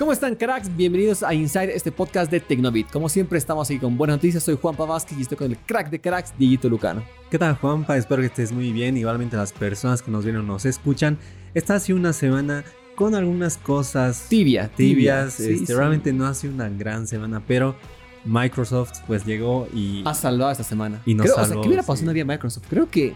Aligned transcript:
¿Cómo 0.00 0.12
están, 0.12 0.34
cracks? 0.34 0.74
Bienvenidos 0.74 1.22
a 1.22 1.34
Inside, 1.34 1.76
este 1.76 1.92
podcast 1.92 2.30
de 2.30 2.40
Tecnobit. 2.40 2.90
Como 2.90 3.10
siempre, 3.10 3.36
estamos 3.36 3.68
aquí 3.68 3.78
con 3.78 3.98
buenas 3.98 4.16
noticias. 4.16 4.42
Soy 4.42 4.56
Juan 4.56 4.74
Vázquez 4.74 5.18
y 5.18 5.20
estoy 5.20 5.36
con 5.36 5.50
el 5.50 5.58
crack 5.58 5.90
de 5.90 6.00
cracks, 6.00 6.32
Digito 6.38 6.70
Lucano. 6.70 7.02
¿Qué 7.30 7.38
tal, 7.38 7.54
Juanpa? 7.56 7.98
Espero 7.98 8.22
que 8.22 8.28
estés 8.28 8.50
muy 8.50 8.72
bien. 8.72 8.96
Igualmente, 8.96 9.36
las 9.36 9.52
personas 9.52 10.00
que 10.00 10.10
nos 10.10 10.24
vienen 10.24 10.40
o 10.40 10.44
nos 10.46 10.64
escuchan. 10.64 11.18
Esta 11.52 11.74
ha 11.74 11.80
sido 11.80 11.98
una 11.98 12.14
semana 12.14 12.64
con 12.96 13.14
algunas 13.14 13.58
cosas 13.58 14.24
Tibia, 14.30 14.70
tibias. 14.74 15.36
tibia. 15.36 15.46
Sí, 15.48 15.52
este, 15.52 15.66
sí. 15.66 15.72
Realmente 15.74 16.14
no 16.14 16.26
ha 16.26 16.32
sido 16.32 16.54
una 16.54 16.70
gran 16.70 17.06
semana, 17.06 17.42
pero 17.46 17.76
Microsoft 18.24 19.00
pues 19.06 19.26
llegó 19.26 19.68
y 19.74 20.02
Ha 20.06 20.14
salvado 20.14 20.50
esta 20.50 20.64
semana. 20.64 21.02
Y 21.04 21.12
nos 21.12 21.24
Creo- 21.24 21.34
O 21.34 21.38
sea, 21.40 21.44
salvó, 21.46 21.60
¿qué 21.60 21.68
hubiera 21.68 21.82
sí. 21.82 21.86
pasado 21.88 22.06
no 22.06 22.10
había 22.12 22.24
Microsoft? 22.24 22.64
Creo 22.70 22.88
que 22.88 23.12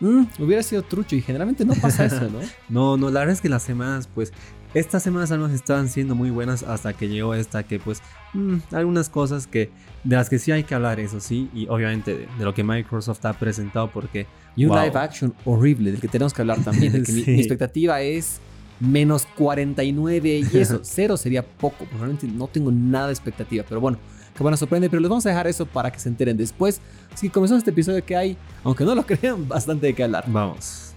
mm, 0.00 0.24
hubiera 0.40 0.64
sido 0.64 0.82
trucho 0.82 1.14
y 1.14 1.22
generalmente 1.22 1.64
no 1.64 1.74
pasa 1.74 2.06
eso, 2.06 2.22
¿no? 2.22 2.40
no, 2.68 2.96
no, 2.96 3.08
la 3.08 3.20
verdad 3.20 3.34
es 3.34 3.40
que 3.40 3.48
las 3.48 3.62
semanas 3.62 4.08
pues 4.12 4.32
estas 4.74 5.02
semanas 5.02 5.30
al 5.32 5.38
menos 5.38 5.52
estaban 5.54 5.88
siendo 5.88 6.14
muy 6.14 6.30
buenas 6.30 6.62
hasta 6.62 6.92
que 6.92 7.08
llegó 7.08 7.34
esta 7.34 7.62
que 7.62 7.78
pues 7.78 8.02
mm, 8.34 8.56
algunas 8.72 9.08
cosas 9.08 9.46
que 9.46 9.70
de 10.04 10.16
las 10.16 10.28
que 10.30 10.38
sí 10.38 10.52
hay 10.52 10.64
que 10.64 10.74
hablar, 10.74 11.00
eso 11.00 11.20
sí, 11.20 11.48
y 11.54 11.66
obviamente 11.68 12.12
de, 12.16 12.28
de 12.38 12.44
lo 12.44 12.54
que 12.54 12.62
Microsoft 12.64 13.24
ha 13.26 13.32
presentado 13.32 13.90
porque 13.90 14.26
Y 14.56 14.64
un 14.64 14.70
Wow. 14.70 14.84
live 14.84 14.98
action 14.98 15.34
horrible 15.44 15.92
del 15.92 16.00
que 16.00 16.08
tenemos 16.08 16.32
que 16.34 16.42
hablar 16.42 16.58
también. 16.64 16.92
del 16.92 17.04
que 17.04 17.12
mi, 17.12 17.22
Sí. 17.24 17.30
mi 17.32 17.38
expectativa 17.38 18.00
es 18.02 18.40
menos 18.80 19.26
49 19.36 20.44
y 20.52 20.56
eso, 20.58 20.80
cero 20.82 21.16
sería 21.16 21.42
poco. 21.44 21.78
porque 21.78 21.96
Realmente 21.96 22.26
no 22.28 22.46
tengo 22.48 22.70
nada 22.70 23.06
de 23.08 23.12
expectativa, 23.12 23.64
pero 23.68 23.80
bueno, 23.80 23.98
que 24.36 24.42
buena 24.42 24.56
sorprende. 24.56 24.88
Pero 24.88 25.00
les 25.00 25.08
vamos 25.08 25.26
a 25.26 25.30
dejar 25.30 25.46
eso 25.48 25.66
para 25.66 25.90
que 25.90 25.98
se 25.98 26.08
enteren 26.08 26.36
después. 26.36 26.80
Así 27.12 27.26
que 27.28 27.32
comenzamos 27.32 27.60
este 27.62 27.70
episodio 27.72 28.04
que 28.04 28.14
hay, 28.16 28.36
aunque 28.64 28.84
no 28.84 28.94
lo 28.94 29.02
crean, 29.06 29.48
bastante 29.48 29.86
de 29.88 29.94
qué 29.94 30.04
hablar. 30.04 30.24
vamos. 30.28 30.87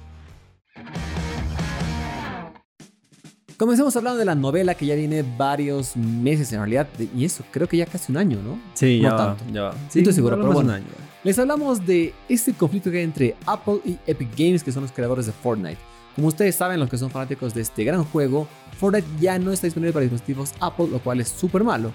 Comencemos 3.62 3.96
hablando 3.96 4.18
de 4.18 4.26
la 4.26 4.34
novela 4.34 4.74
que 4.74 4.88
ya 4.88 4.96
viene 4.96 5.24
varios 5.38 5.96
meses 5.96 6.52
en 6.52 6.58
realidad, 6.62 6.88
y 7.16 7.26
eso, 7.26 7.44
creo 7.52 7.68
que 7.68 7.78
ya 7.78 7.86
casi 7.86 8.12
un 8.12 8.18
año, 8.18 8.42
¿no? 8.42 8.60
Sí, 8.74 9.00
No 9.00 9.10
ya 9.10 9.14
va, 9.14 9.18
tanto. 9.38 9.54
ya 9.54 9.62
va. 9.62 9.76
estoy 9.94 10.14
seguro, 10.14 10.36
pero 10.38 10.52
bueno. 10.52 10.70
un 10.70 10.76
año. 10.78 10.88
Les 11.24 11.38
hablamos 11.38 11.86
de 11.86 12.12
este 12.28 12.54
conflicto 12.54 12.90
que 12.90 12.98
hay 12.98 13.04
entre 13.04 13.36
Apple 13.46 13.82
y 13.86 14.00
Epic 14.08 14.30
Games, 14.36 14.64
que 14.64 14.72
son 14.72 14.82
los 14.82 14.92
creadores 14.92 15.28
de 15.28 15.32
Fortnite. 15.32 15.78
Como 16.16 16.30
ustedes 16.30 16.56
saben, 16.56 16.80
los 16.80 16.90
que 16.90 16.98
son 16.98 17.12
fanáticos 17.12 17.54
de 17.54 17.62
este 17.62 17.84
gran 17.84 18.04
juego, 18.04 18.48
Fortnite 18.80 19.08
ya 19.20 19.38
no 19.38 19.52
está 19.52 19.68
disponible 19.68 19.94
para 19.94 20.06
dispositivos 20.06 20.54
Apple, 20.60 20.88
lo 20.88 20.98
cual 20.98 21.22
es 21.22 21.28
súper 21.28 21.64
malo. 21.64 21.92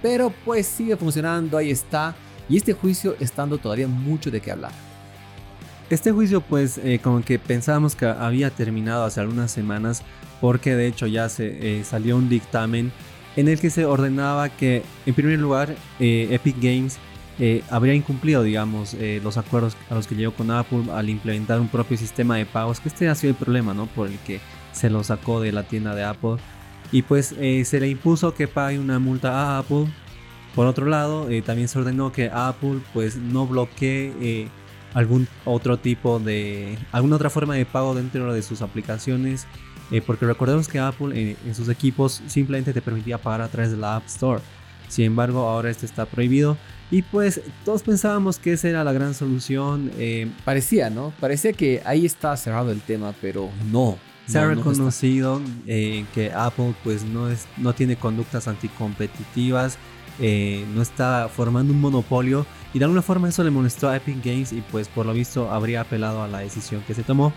Pero 0.00 0.32
pues 0.42 0.66
sigue 0.66 0.96
funcionando, 0.96 1.58
ahí 1.58 1.70
está. 1.70 2.14
Y 2.48 2.56
este 2.56 2.72
juicio 2.72 3.14
estando 3.20 3.58
todavía 3.58 3.88
mucho 3.88 4.30
de 4.30 4.40
qué 4.40 4.52
hablar. 4.52 4.72
Este 5.90 6.12
juicio 6.12 6.40
pues 6.40 6.78
eh, 6.78 6.98
como 7.04 7.20
que 7.22 7.38
pensábamos 7.38 7.94
que 7.94 8.06
había 8.06 8.48
terminado 8.48 9.04
hace 9.04 9.20
algunas 9.20 9.50
semanas 9.50 10.02
porque 10.44 10.76
de 10.76 10.86
hecho 10.86 11.06
ya 11.06 11.30
se 11.30 11.78
eh, 11.78 11.84
salió 11.84 12.18
un 12.18 12.28
dictamen 12.28 12.92
en 13.34 13.48
el 13.48 13.58
que 13.58 13.70
se 13.70 13.86
ordenaba 13.86 14.50
que 14.50 14.82
en 15.06 15.14
primer 15.14 15.38
lugar 15.38 15.74
eh, 15.98 16.28
Epic 16.32 16.56
Games 16.60 16.98
eh, 17.38 17.62
habría 17.70 17.94
incumplido 17.94 18.42
digamos 18.42 18.92
eh, 18.92 19.22
los 19.24 19.38
acuerdos 19.38 19.74
a 19.88 19.94
los 19.94 20.06
que 20.06 20.16
llegó 20.16 20.34
con 20.34 20.50
Apple 20.50 20.82
al 20.92 21.08
implementar 21.08 21.60
un 21.60 21.68
propio 21.68 21.96
sistema 21.96 22.36
de 22.36 22.44
pagos 22.44 22.78
que 22.78 22.90
este 22.90 23.08
ha 23.08 23.14
sido 23.14 23.30
el 23.30 23.36
problema 23.36 23.72
no 23.72 23.86
por 23.86 24.06
el 24.06 24.18
que 24.18 24.38
se 24.72 24.90
lo 24.90 25.02
sacó 25.02 25.40
de 25.40 25.50
la 25.50 25.62
tienda 25.62 25.94
de 25.94 26.04
Apple. 26.04 26.36
Y 26.92 27.00
pues 27.00 27.28
se 27.28 27.80
le 27.80 27.88
impuso 27.88 28.34
que 28.34 28.46
pague 28.46 28.78
una 28.78 28.98
multa 28.98 29.30
a 29.32 29.58
Apple. 29.60 29.86
Por 30.54 30.66
otro 30.66 30.84
lado 30.84 31.26
también 31.46 31.68
se 31.68 31.78
ordenó 31.78 32.12
que 32.12 32.28
Apple 32.30 32.80
pues 32.92 33.16
no 33.16 33.46
bloquee 33.46 34.50
algún 34.94 35.28
otro 35.44 35.76
tipo 35.78 36.18
de 36.18 36.78
alguna 36.92 37.16
otra 37.16 37.30
forma 37.30 37.54
de 37.54 37.66
pago 37.66 37.94
dentro 37.94 38.32
de 38.32 38.42
sus 38.42 38.62
aplicaciones 38.62 39.46
eh, 39.90 40.00
porque 40.00 40.24
recordemos 40.24 40.66
que 40.68 40.78
Apple 40.78 41.12
eh, 41.14 41.36
en 41.44 41.54
sus 41.54 41.68
equipos 41.68 42.22
simplemente 42.26 42.72
te 42.72 42.80
permitía 42.80 43.18
pagar 43.18 43.42
a 43.42 43.48
través 43.48 43.70
de 43.72 43.76
la 43.76 43.96
App 43.96 44.06
Store 44.06 44.40
sin 44.88 45.04
embargo 45.06 45.40
ahora 45.40 45.70
esto 45.70 45.84
está 45.84 46.06
prohibido 46.06 46.56
y 46.90 47.02
pues 47.02 47.40
todos 47.64 47.82
pensábamos 47.82 48.38
que 48.38 48.52
esa 48.52 48.68
era 48.68 48.84
la 48.84 48.92
gran 48.92 49.14
solución 49.14 49.90
eh, 49.98 50.30
Parecía, 50.44 50.90
¿no? 50.90 51.12
Parecía 51.18 51.52
que 51.52 51.82
ahí 51.84 52.04
está 52.06 52.36
cerrado 52.36 52.70
el 52.70 52.80
tema, 52.82 53.14
pero 53.20 53.48
no. 53.72 53.98
se 54.26 54.38
ha 54.38 54.42
No, 54.42 54.48
no 54.48 54.52
está. 54.52 54.70
reconocido 54.70 55.40
eh, 55.66 56.04
que 56.14 56.30
Apple 56.32 56.74
pues 56.84 57.02
no, 57.04 57.28
es, 57.30 57.46
no 57.56 57.72
tiene 57.74 57.96
conductas 57.96 58.46
anticompetitivas, 58.48 59.78
eh, 60.20 60.64
no 60.74 60.82
está 60.82 61.28
formando 61.34 61.72
un 61.72 61.80
monopolio 61.80 62.46
y 62.74 62.80
de 62.80 62.84
alguna 62.84 63.02
forma 63.02 63.28
eso 63.28 63.44
le 63.44 63.50
molestó 63.50 63.88
a 63.88 63.96
Epic 63.96 64.22
Games 64.22 64.52
y 64.52 64.60
pues 64.60 64.88
por 64.88 65.06
lo 65.06 65.14
visto 65.14 65.50
habría 65.50 65.80
apelado 65.80 66.22
a 66.24 66.28
la 66.28 66.40
decisión 66.40 66.82
que 66.86 66.92
se 66.92 67.04
tomó. 67.04 67.32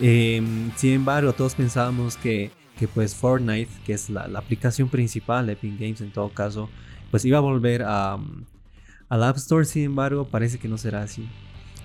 Eh, 0.00 0.42
sin 0.76 0.92
embargo, 0.92 1.32
todos 1.32 1.54
pensábamos 1.54 2.16
que, 2.16 2.50
que 2.76 2.88
pues 2.88 3.14
Fortnite, 3.14 3.70
que 3.86 3.92
es 3.92 4.10
la, 4.10 4.22
aplicación 4.34 4.88
principal 4.88 5.46
de 5.46 5.52
Epic 5.52 5.78
Games 5.78 6.00
en 6.00 6.10
todo 6.10 6.30
caso, 6.30 6.68
pues 7.12 7.24
iba 7.24 7.38
a 7.38 7.40
volver 7.40 7.84
a, 7.86 8.18
al 9.08 9.22
App 9.22 9.36
Store, 9.36 9.64
sin 9.64 9.84
embargo 9.84 10.26
parece 10.26 10.58
que 10.58 10.66
no 10.66 10.76
será 10.76 11.02
así. 11.02 11.28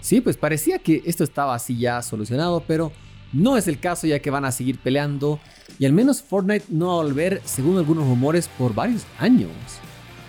Sí, 0.01 0.19
pues 0.19 0.35
parecía 0.35 0.79
que 0.79 1.03
esto 1.05 1.23
estaba 1.23 1.53
así 1.53 1.77
ya 1.77 2.01
solucionado, 2.01 2.63
pero 2.65 2.91
no 3.31 3.57
es 3.57 3.67
el 3.67 3.79
caso 3.79 4.07
ya 4.07 4.19
que 4.19 4.31
van 4.31 4.45
a 4.45 4.51
seguir 4.51 4.79
peleando 4.79 5.39
y 5.77 5.85
al 5.85 5.93
menos 5.93 6.23
Fortnite 6.23 6.65
no 6.69 6.87
va 6.87 6.93
a 6.93 7.03
volver, 7.03 7.41
según 7.45 7.77
algunos 7.77 8.07
rumores, 8.07 8.49
por 8.57 8.73
varios 8.73 9.05
años. 9.19 9.51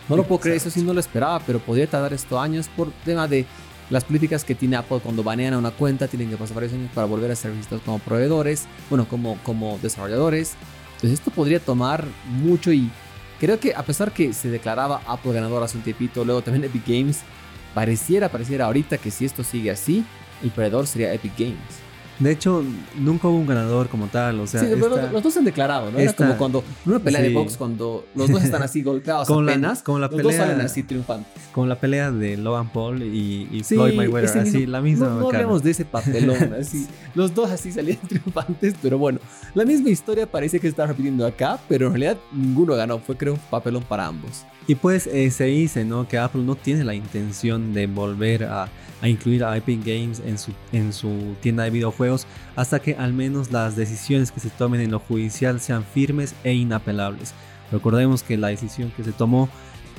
No 0.09 0.17
lo 0.17 0.25
puedo 0.25 0.41
creer, 0.41 0.57
eso 0.57 0.71
sí 0.71 0.83
no 0.83 0.95
lo 0.95 1.01
esperaba, 1.01 1.41
pero 1.41 1.59
podría 1.59 1.87
tardar 1.87 2.13
esto 2.13 2.41
años 2.41 2.69
por 2.75 2.91
tema 3.05 3.29
de 3.29 3.45
las 3.91 4.05
políticas 4.05 4.45
que 4.45 4.55
tiene 4.55 4.77
Apple 4.77 5.01
cuando 5.03 5.23
banean 5.23 5.55
a 5.55 5.59
una 5.59 5.71
cuenta, 5.71 6.09
tienen 6.09 6.31
que 6.31 6.37
pasar 6.37 6.57
varios 6.57 6.73
años 6.73 6.91
para 6.95 7.07
volver 7.07 7.31
a 7.31 7.37
ser 7.37 7.53
vistos 7.53 7.81
como 7.83 7.99
proveedores, 7.99 8.67
bueno, 8.91 9.09
como, 9.09 9.39
como 9.43 9.79
desarrolladores. 9.83 10.55
Entonces 10.97 11.19
esto 11.19 11.31
podría 11.31 11.61
tomar 11.61 12.05
mucho 12.27 12.73
y 12.73 12.91
creo 13.39 13.61
que 13.61 13.75
a 13.75 13.83
pesar 13.83 14.13
que 14.13 14.33
se 14.33 14.51
declaraba 14.51 15.01
Apple 15.07 15.33
ganador 15.33 15.63
hace 15.63 15.77
un 15.77 15.85
tiempito, 15.85 16.25
luego 16.25 16.43
también 16.43 16.65
Epic 16.65 16.87
Games, 16.87 17.21
pareciera, 17.75 18.29
pareciera 18.29 18.67
ahorita 18.67 18.99
que 18.99 19.11
si 19.11 19.25
esto 19.25 19.45
sigue 19.45 19.71
así, 19.71 20.05
el 20.43 20.51
perdedor 20.51 20.87
sería 20.87 21.13
Epic 21.15 21.33
Games. 21.39 21.88
De 22.19 22.33
hecho, 22.33 22.65
nunca 22.99 23.29
hubo 23.29 23.37
un 23.39 23.47
ganador 23.47 23.89
como 23.89 24.09
tal, 24.09 24.41
o 24.41 24.47
sea, 24.49 24.61
sí, 24.61 24.67
pero 24.71 24.97
esta- 24.97 25.13
los, 25.13 25.23
dos 25.23 25.33
se 25.33 25.39
han 25.39 25.45
declarado, 25.45 25.93
¿no? 25.93 25.99
Era 25.99 26.11
esta- 26.11 26.27
como 26.27 26.37
cuando 26.37 26.65
en 26.85 26.91
una 26.93 26.99
pelea 26.99 27.23
de 27.23 27.29
sí. 27.29 27.35
box, 27.35 27.57
cuando 27.57 28.05
los 28.17 28.29
dos 28.31 28.43
están 28.43 28.63
así 28.63 28.83
golpeados 28.83 29.29
la- 29.31 29.53
apenas, 29.53 29.83
como 29.85 30.01
la 30.01 30.09
los 30.09 30.17
dos 30.23 30.33
pelea- 30.33 30.39
salen 30.47 30.61
así 30.61 30.83
triunfantes. 30.83 31.33
como 31.53 31.69
la 31.69 31.79
pelea 31.79 32.11
de 32.11 32.37
Logan 32.37 32.71
Paul 32.73 33.03
y, 33.05 33.49
y 33.53 33.63
Floyd 33.63 33.95
Mayweather, 33.95 34.39
así, 34.41 34.59
mismo- 34.59 34.73
la 34.73 34.81
misma 34.81 35.07
No, 35.11 35.21
no 35.21 35.27
hablemos 35.29 35.63
de 35.63 35.71
ese 35.71 35.85
papelón, 35.85 36.55
así. 36.61 36.89
Los 37.15 37.33
dos 37.35 37.51
así 37.51 37.71
salían 37.71 37.99
triunfantes, 38.09 38.75
pero 38.83 38.99
bueno, 38.99 39.21
la 39.55 39.65
misma 39.65 39.91
historia 39.91 40.27
parece 40.31 40.59
que 40.59 40.63
se 40.63 40.71
está 40.71 40.87
repitiendo 40.87 41.25
acá, 41.25 41.59
pero 41.69 41.87
en 41.87 41.93
realidad 41.93 42.17
ninguno 42.33 42.75
ganó, 42.75 42.99
fue 42.99 43.17
creo 43.17 43.35
un 43.35 43.41
papelón 43.49 43.85
para 43.85 44.07
ambos. 44.07 44.45
Y 44.69 44.75
pues 44.77 45.07
eh, 45.07 45.31
se 45.31 45.45
dice, 45.47 45.85
¿no? 45.85 46.07
Que 46.07 46.19
Apple 46.19 46.43
no 46.43 46.55
tiene 46.55 46.85
la 46.85 46.95
intención 46.95 47.73
de 47.73 47.87
volver 47.87 48.45
a, 48.45 48.69
incluir 49.03 49.43
a 49.43 49.57
Epic 49.57 49.81
Games 49.85 50.21
en 50.27 50.37
su, 50.39 50.53
en 50.73 50.93
su 50.93 51.35
tienda 51.41 51.65
de 51.65 51.71
videojuegos 51.71 52.27
hasta 52.55 52.79
que 52.81 52.95
al 52.95 53.13
menos 53.15 53.51
las 53.51 53.75
decisiones 53.77 54.31
que 54.31 54.41
se 54.41 54.51
tomen 54.51 54.81
en 54.83 54.91
lo 54.91 54.99
judicial 55.01 55.59
sean 55.61 55.85
firmes 55.85 56.35
e 56.45 56.53
inapelables. 56.53 57.33
Recordemos 57.73 58.23
que 58.23 58.37
la 58.37 58.49
decisión 58.49 58.93
que 58.97 59.05
se 59.05 59.13
tomó 59.13 59.49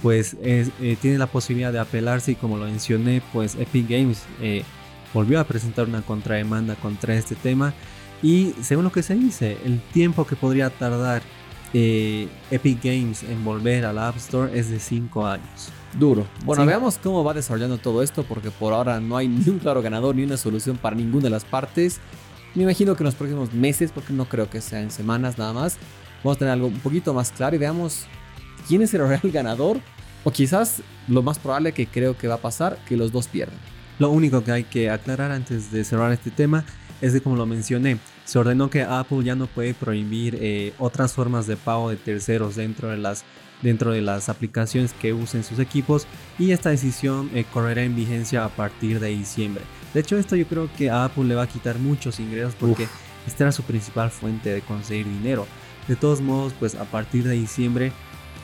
pues 0.04 0.38
es- 0.44 0.70
eh, 0.82 0.96
tiene 1.02 1.18
la 1.18 1.28
posibilidad 1.28 1.74
de 1.74 1.80
apelarse 1.80 2.32
y 2.32 2.36
como 2.36 2.58
lo 2.58 2.66
mencioné 2.66 3.22
pues 3.34 3.56
Epic 3.56 3.90
Games 3.90 4.24
eh, 4.42 4.64
volvió 5.14 5.40
a 5.40 5.44
presentar 5.46 5.88
una 5.88 6.02
contrademanda 6.04 6.76
contra 6.76 7.16
este 7.16 7.36
tema 7.36 7.74
y 8.22 8.54
según 8.62 8.84
lo 8.86 8.92
que 8.92 9.02
se 9.04 9.16
dice 9.16 9.58
el 9.66 9.80
tiempo 9.94 10.26
que 10.28 10.36
podría 10.36 10.70
tardar 10.70 11.22
eh, 11.74 12.28
Epic 12.52 12.84
Games 12.84 13.24
en 13.24 13.44
volver 13.44 13.86
a 13.86 13.94
la 13.94 14.08
App 14.10 14.18
Store 14.18 14.58
es 14.58 14.70
de 14.70 14.80
5 14.80 15.26
años. 15.28 15.70
Duro. 16.00 16.28
Bueno, 16.46 16.64
Sí. 16.64 16.68
veamos 16.68 16.98
cómo 17.02 17.24
va 17.24 17.34
desarrollando 17.34 17.78
todo 17.78 18.04
esto, 18.04 18.24
porque 18.24 18.52
por 18.52 18.74
ahora 18.74 19.00
no 19.00 19.18
hay 19.18 19.28
ni 19.28 19.50
un 19.50 19.60
claro 19.60 19.82
ganador 19.82 20.16
ni 20.16 20.24
una 20.24 20.38
solución 20.38 20.78
para 20.78 20.96
ninguna 20.96 21.24
de 21.24 21.30
las 21.32 21.46
partes. 21.46 22.00
Me 22.56 22.64
imagino 22.64 22.96
que 22.96 23.04
en 23.04 23.06
los 23.06 23.16
próximos 23.16 23.54
meses, 23.54 23.92
porque 23.92 24.14
no 24.14 24.26
creo 24.26 24.50
que 24.50 24.62
sea 24.62 24.82
en 24.82 24.92
semanas 24.92 25.38
nada 25.38 25.54
más, 25.54 25.78
vamos 26.24 26.38
a 26.38 26.40
tener 26.40 26.54
algo 26.54 26.68
un 26.68 26.80
poquito 26.80 27.14
más 27.14 27.32
claro 27.32 27.56
y 27.56 27.60
veamos 27.60 28.06
quién 28.68 28.82
es 28.82 28.94
el 28.94 29.02
real 29.08 29.22
ganador. 29.32 29.80
O 30.26 30.32
quizás 30.32 30.82
lo 31.08 31.22
más 31.24 31.40
probable 31.40 31.72
que 31.72 31.88
creo 31.88 32.18
que 32.18 32.28
va 32.28 32.36
a 32.36 32.40
pasar, 32.40 32.78
que 32.88 32.98
los 32.98 33.12
dos 33.12 33.28
pierdan. 33.28 33.58
Lo 34.00 34.10
único 34.12 34.44
que 34.44 34.52
hay 34.52 34.64
que 34.66 34.90
aclarar 34.90 35.32
antes 35.32 35.72
de 35.72 35.84
cerrar 35.84 36.12
este 36.12 36.30
tema 36.30 36.66
es 37.02 37.14
de 37.14 37.22
como 37.22 37.36
lo 37.38 37.46
mencioné, 37.46 37.98
se 38.30 38.38
ordenó 38.38 38.70
que 38.70 38.84
Apple 38.84 39.24
ya 39.24 39.34
no 39.34 39.48
puede 39.48 39.74
prohibir 39.74 40.38
eh, 40.40 40.72
otras 40.78 41.14
formas 41.14 41.48
de 41.48 41.58
pago 41.58 41.90
de 41.90 41.96
terceros 41.96 42.56
dentro 42.56 42.90
de 42.90 42.98
las 42.98 43.24
dentro 43.64 43.92
de 43.92 44.02
las 44.02 44.30
aplicaciones 44.30 44.94
que 44.94 45.14
usen 45.14 45.44
sus 45.44 45.58
equipos 45.58 46.06
y 46.38 46.52
esta 46.52 46.70
decisión 46.70 47.32
eh, 47.34 47.44
correrá 47.52 47.82
en 47.82 47.96
vigencia 47.96 48.46
a 48.46 48.50
partir 48.50 49.00
de 49.00 49.08
diciembre. 49.08 49.64
De 49.96 50.02
hecho 50.02 50.16
esto 50.16 50.36
yo 50.36 50.46
creo 50.46 50.70
que 50.78 50.92
a 50.92 51.06
Apple 51.06 51.24
le 51.24 51.34
va 51.34 51.42
a 51.42 51.48
quitar 51.48 51.80
muchos 51.80 52.20
ingresos 52.20 52.54
porque 52.54 52.88
esta 53.26 53.46
era 53.46 53.52
su 53.52 53.64
principal 53.64 54.12
fuente 54.12 54.54
de 54.54 54.62
conseguir 54.62 55.08
dinero. 55.08 55.48
De 55.88 55.96
todos 55.96 56.22
modos 56.22 56.54
pues 56.60 56.76
a 56.76 56.86
partir 56.86 57.24
de 57.24 57.34
diciembre 57.34 57.92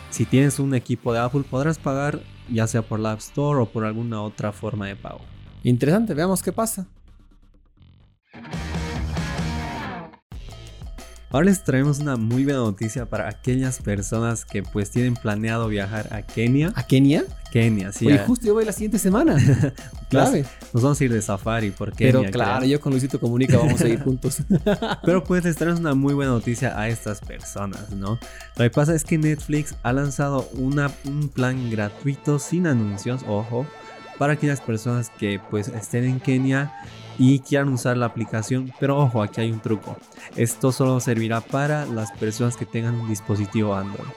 si 0.09 0.25
tienes 0.25 0.57
un 0.57 0.73
equipo 0.73 1.13
de 1.13 1.19
Apple 1.19 1.43
podrás 1.47 1.77
pagar 1.77 2.21
ya 2.49 2.65
sea 2.65 2.81
por 2.81 2.99
la 2.99 3.11
App 3.11 3.19
Store 3.19 3.61
o 3.61 3.67
por 3.67 3.85
alguna 3.85 4.23
otra 4.23 4.51
forma 4.51 4.87
de 4.87 4.95
pago. 4.95 5.21
Interesante, 5.63 6.15
veamos 6.15 6.41
qué 6.41 6.51
pasa. 6.51 6.87
Ahora 11.35 11.47
les 11.47 11.65
traemos 11.65 11.99
una 11.99 12.15
muy 12.15 12.45
buena 12.45 12.59
noticia 12.59 13.07
para 13.07 13.27
aquellas 13.27 13.81
personas 13.81 14.45
que 14.45 14.63
pues 14.63 14.89
tienen 14.89 15.15
planeado 15.15 15.67
viajar 15.67 16.07
a 16.13 16.21
Kenia. 16.21 16.71
¿A 16.75 16.87
Kenia? 16.87 17.25
Kenia, 17.51 17.91
sí. 17.91 18.07
Oye, 18.07 18.19
justo 18.19 18.45
yo 18.47 18.53
voy 18.53 18.63
la 18.63 18.71
siguiente 18.71 18.99
semana. 18.99 19.35
claro. 20.09 20.31
Nos 20.71 20.81
vamos 20.81 21.01
a 21.01 21.03
ir 21.03 21.11
de 21.11 21.21
safari 21.21 21.71
por 21.71 21.91
Kenia. 21.91 22.13
Pero 22.13 22.31
claro, 22.31 22.65
yo 22.65 22.79
con 22.79 22.93
Luisito 22.93 23.19
Comunica 23.19 23.57
vamos 23.57 23.81
a 23.81 23.89
ir 23.89 24.01
juntos. 24.01 24.43
Pero 25.03 25.25
pues 25.25 25.43
les 25.43 25.57
traemos 25.57 25.81
una 25.81 25.93
muy 25.93 26.13
buena 26.13 26.31
noticia 26.31 26.79
a 26.79 26.87
estas 26.87 27.19
personas, 27.19 27.89
¿no? 27.89 28.17
Lo 28.55 28.63
que 28.63 28.69
pasa 28.69 28.95
es 28.95 29.03
que 29.03 29.17
Netflix 29.17 29.75
ha 29.83 29.91
lanzado 29.91 30.47
una, 30.53 30.89
un 31.03 31.27
plan 31.27 31.69
gratuito 31.69 32.39
sin 32.39 32.65
anuncios, 32.65 33.25
ojo, 33.27 33.67
para 34.17 34.31
aquellas 34.31 34.61
personas 34.61 35.09
que 35.09 35.41
pues 35.51 35.67
estén 35.67 36.05
en 36.05 36.21
Kenia 36.21 36.71
y 37.17 37.39
quieran 37.39 37.69
usar 37.69 37.97
la 37.97 38.07
aplicación. 38.07 38.71
Pero 38.79 38.97
ojo, 38.97 39.21
aquí 39.21 39.41
hay 39.41 39.51
un 39.51 39.59
truco. 39.59 39.97
Esto 40.35 40.71
solo 40.71 40.99
servirá 40.99 41.41
para 41.41 41.85
las 41.85 42.11
personas 42.13 42.57
que 42.57 42.65
tengan 42.65 42.95
un 42.95 43.09
dispositivo 43.09 43.75
Android. 43.75 44.07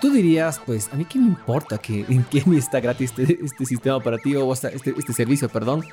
Tú 0.00 0.10
dirías, 0.10 0.60
pues, 0.64 0.88
a 0.92 0.96
mí 0.96 1.04
qué 1.04 1.18
me 1.18 1.26
importa 1.26 1.76
que 1.76 2.06
en 2.08 2.24
Kenia 2.24 2.58
está 2.58 2.80
gratis 2.80 3.12
este, 3.16 3.38
este 3.44 3.66
sistema 3.66 3.96
operativo 3.96 4.44
o 4.44 4.52
este, 4.52 4.74
este 4.74 5.12
servicio, 5.12 5.48
perdón. 5.50 5.84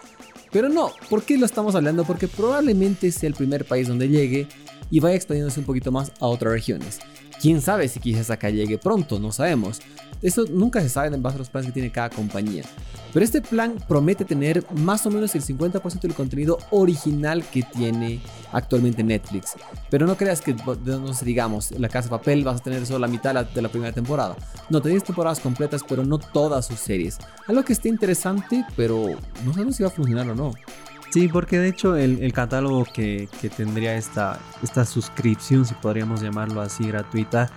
Pero 0.51 0.69
no, 0.69 0.91
¿por 1.09 1.23
qué 1.23 1.37
lo 1.37 1.45
estamos 1.45 1.75
hablando? 1.75 2.05
Porque 2.05 2.29
probablemente 2.29 3.11
sea 3.11 3.27
el 3.27 3.35
primer 3.35 3.65
país 3.65 3.89
donde 3.89 4.07
llegue 4.07 4.47
y 4.89 4.99
vaya 4.99 5.15
expandiéndose 5.15 5.59
un 5.59 5.65
poquito 5.65 5.91
más 5.91 6.11
a 6.19 6.27
otras 6.27 6.53
regiones. 6.53 6.99
Quién 7.39 7.61
sabe 7.61 7.87
si 7.87 7.99
quizás 7.99 8.31
acá 8.31 8.49
llegue 8.49 8.77
pronto, 8.77 9.19
no 9.19 9.31
sabemos. 9.31 9.79
Eso 10.23 10.45
nunca 10.49 10.81
se 10.81 10.89
sabe 10.89 11.13
en 11.13 11.21
base 11.21 11.35
a 11.35 11.39
los 11.39 11.49
planes 11.49 11.67
que 11.67 11.73
tiene 11.73 11.91
cada 11.91 12.09
compañía. 12.09 12.63
Pero 13.13 13.23
este 13.23 13.41
plan 13.41 13.75
promete 13.87 14.25
tener 14.25 14.65
más 14.73 15.05
o 15.05 15.11
menos 15.11 15.35
el 15.35 15.43
50% 15.43 16.01
del 16.01 16.13
contenido 16.15 16.57
original 16.71 17.43
que 17.43 17.61
tiene 17.61 18.19
actualmente 18.51 19.03
Netflix. 19.03 19.53
Pero 19.89 20.07
no 20.07 20.17
creas 20.17 20.41
que, 20.41 20.55
no 20.85 21.13
sé, 21.13 21.25
digamos, 21.25 21.71
La 21.71 21.89
Casa 21.89 22.09
de 22.09 22.17
Papel 22.17 22.43
vas 22.43 22.61
a 22.61 22.63
tener 22.63 22.85
solo 22.85 22.99
la 22.99 23.07
mitad 23.07 23.45
de 23.45 23.61
la 23.61 23.69
primera 23.69 23.93
temporada. 23.93 24.35
No, 24.69 24.81
tenéis 24.81 25.03
temporadas 25.03 25.39
completas, 25.39 25.81
pero 25.87 26.03
no 26.03 26.17
todas 26.17 26.65
sus 26.65 26.79
series. 26.79 27.17
Algo 27.47 27.63
que 27.63 27.73
esté 27.73 27.89
interesante, 27.89 28.65
pero 28.75 29.05
no 29.45 29.53
sabemos 29.53 29.75
si 29.75 29.83
va 29.83 29.89
a 29.89 29.91
funcionar 29.91 30.27
o 30.29 30.35
no. 30.35 30.53
Sí, 31.09 31.27
porque 31.27 31.57
de 31.59 31.69
hecho 31.69 31.95
el, 31.95 32.31
catálogo 32.33 32.85
que, 32.93 33.29
tendría 33.55 33.95
esta, 33.95 34.39
esta 34.61 34.85
suscripción, 34.85 35.65
si 35.65 35.73
podríamos 35.75 36.21
llamarlo 36.21 36.61
así, 36.61 36.87
gratuita, 36.87 37.49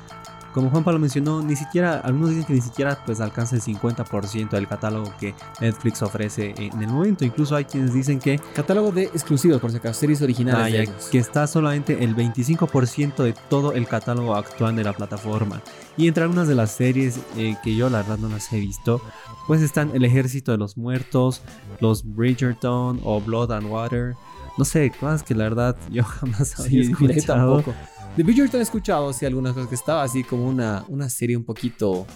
como 0.52 0.70
Juan 0.70 0.84
Pablo 0.84 0.98
mencionó, 0.98 1.42
ni 1.42 1.56
siquiera, 1.56 2.00
algunos 2.00 2.30
dicen 2.30 2.44
que 2.44 2.52
ni 2.54 2.60
siquiera 2.60 2.98
pues 3.04 3.20
alcanza 3.20 3.56
el 3.56 3.62
50% 3.62 4.50
del 4.50 4.66
catálogo 4.66 5.12
que 5.18 5.34
Netflix 5.60 6.02
ofrece 6.02 6.54
en 6.56 6.82
el 6.82 6.88
momento. 6.88 7.24
Incluso 7.24 7.56
hay 7.56 7.64
quienes 7.64 7.94
dicen 7.94 8.18
que... 8.18 8.40
Catálogo 8.54 8.92
de 8.92 9.04
exclusivos, 9.04 9.60
por 9.60 9.70
si 9.70 9.76
acaso, 9.76 10.00
series 10.00 10.22
originales. 10.22 10.90
Ah, 10.90 11.08
que 11.10 11.18
está 11.18 11.46
solamente 11.46 12.02
el 12.04 12.16
25% 12.16 13.22
de 13.22 13.34
todo 13.48 13.72
el 13.72 13.86
catálogo 13.86 14.34
actual 14.34 14.76
de 14.76 14.84
la 14.84 14.92
plataforma. 14.92 15.62
Y 15.96 16.08
entre 16.08 16.24
algunas 16.24 16.48
de 16.48 16.54
las 16.54 16.72
series 16.72 17.20
eh, 17.36 17.56
que 17.62 17.76
yo 17.76 17.90
la 17.90 17.98
verdad 17.98 18.18
no 18.18 18.28
las 18.28 18.52
he 18.52 18.60
visto, 18.60 19.00
pues 19.46 19.62
están 19.62 19.90
El 19.94 20.04
Ejército 20.04 20.52
de 20.52 20.58
los 20.58 20.76
Muertos, 20.76 21.42
Los 21.80 22.04
Bridgerton 22.04 23.00
o 23.04 23.20
Blood 23.20 23.52
and 23.52 23.70
Water. 23.70 24.14
No 24.58 24.64
sé, 24.64 24.90
cosas 24.90 25.22
que 25.22 25.34
la 25.34 25.44
verdad 25.44 25.76
yo 25.90 26.02
jamás 26.04 26.58
había 26.60 26.82
escuchado. 26.82 27.56
Tampoco. 27.56 27.74
De 28.16 28.24
Bridgerton 28.24 28.58
he 28.58 28.62
escuchado 28.64 29.12
sí, 29.12 29.24
algunas 29.24 29.52
cosas 29.54 29.68
que 29.68 29.76
estaba 29.76 30.02
así 30.02 30.24
como 30.24 30.48
una, 30.48 30.84
una 30.88 31.08
serie 31.08 31.36
un 31.36 31.44
poquito 31.44 32.06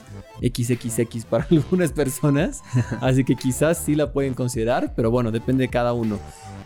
XXX 0.42 1.24
para 1.24 1.46
algunas 1.50 1.92
personas. 1.92 2.62
Así 3.00 3.22
que 3.24 3.36
quizás 3.36 3.78
sí 3.78 3.94
la 3.94 4.12
pueden 4.12 4.34
considerar, 4.34 4.94
pero 4.96 5.10
bueno, 5.10 5.30
depende 5.30 5.62
de 5.62 5.68
cada 5.68 5.92
uno. 5.92 6.18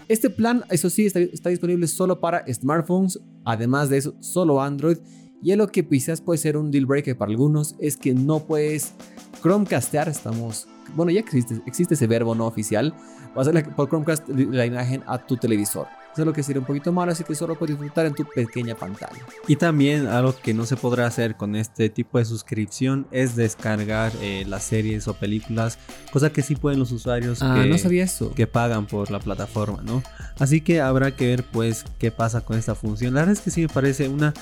Este 0.08 0.30
plan, 0.30 0.64
eso 0.70 0.88
sí, 0.88 1.04
está, 1.04 1.20
está 1.20 1.50
disponible 1.50 1.86
solo 1.88 2.20
para 2.20 2.42
smartphones. 2.52 3.20
Además 3.44 3.90
de 3.90 3.98
eso, 3.98 4.14
solo 4.20 4.62
Android. 4.62 4.96
Y 5.42 5.54
lo 5.54 5.68
que 5.68 5.86
quizás 5.86 6.22
puede 6.22 6.38
ser 6.38 6.56
un 6.56 6.70
deal 6.70 6.86
breaker 6.86 7.16
para 7.16 7.30
algunos 7.30 7.76
es 7.78 7.96
que 7.96 8.14
no 8.14 8.46
puedes 8.46 8.94
Chromecastear. 9.42 10.08
Estamos, 10.08 10.66
bueno, 10.96 11.12
ya 11.12 11.20
existe, 11.20 11.60
existe 11.66 11.94
ese 11.94 12.06
verbo 12.06 12.34
no 12.34 12.46
oficial. 12.46 12.94
Vas 13.38 13.46
a 13.46 13.50
hacer 13.50 13.70
por 13.70 13.88
Chromecast 13.88 14.28
la 14.30 14.66
imagen 14.66 15.04
a 15.06 15.16
tu 15.16 15.36
televisor. 15.36 15.86
Eso 16.12 16.22
es 16.22 16.26
lo 16.26 16.32
que 16.32 16.42
sería 16.42 16.58
un 16.58 16.66
poquito 16.66 16.90
malo, 16.90 17.12
así 17.12 17.22
que 17.22 17.36
solo 17.36 17.54
puedes 17.54 17.76
disfrutar 17.76 18.04
en 18.06 18.12
tu 18.12 18.24
pequeña 18.24 18.74
pantalla. 18.74 19.22
Y 19.46 19.54
también 19.54 20.08
algo 20.08 20.34
que 20.34 20.52
no 20.52 20.66
se 20.66 20.74
podrá 20.74 21.06
hacer 21.06 21.36
con 21.36 21.54
este 21.54 21.88
tipo 21.88 22.18
de 22.18 22.24
suscripción 22.24 23.06
es 23.12 23.36
descargar 23.36 24.10
eh, 24.20 24.44
las 24.48 24.64
series 24.64 25.06
o 25.06 25.14
películas, 25.14 25.78
cosa 26.10 26.30
que 26.30 26.42
sí 26.42 26.56
pueden 26.56 26.80
los 26.80 26.90
usuarios 26.90 27.40
ah, 27.40 27.54
que, 27.54 27.68
no 27.68 27.78
sabía 27.78 28.02
eso. 28.02 28.34
que 28.34 28.48
pagan 28.48 28.86
por 28.86 29.08
la 29.12 29.20
plataforma, 29.20 29.82
¿no? 29.84 30.02
Así 30.40 30.60
que 30.60 30.80
habrá 30.80 31.14
que 31.14 31.28
ver 31.28 31.44
pues 31.44 31.84
qué 32.00 32.10
pasa 32.10 32.40
con 32.40 32.58
esta 32.58 32.74
función. 32.74 33.14
La 33.14 33.20
verdad 33.20 33.34
es 33.34 33.40
que 33.40 33.52
sí 33.52 33.60
me 33.60 33.68
parece 33.68 34.08
una, 34.08 34.34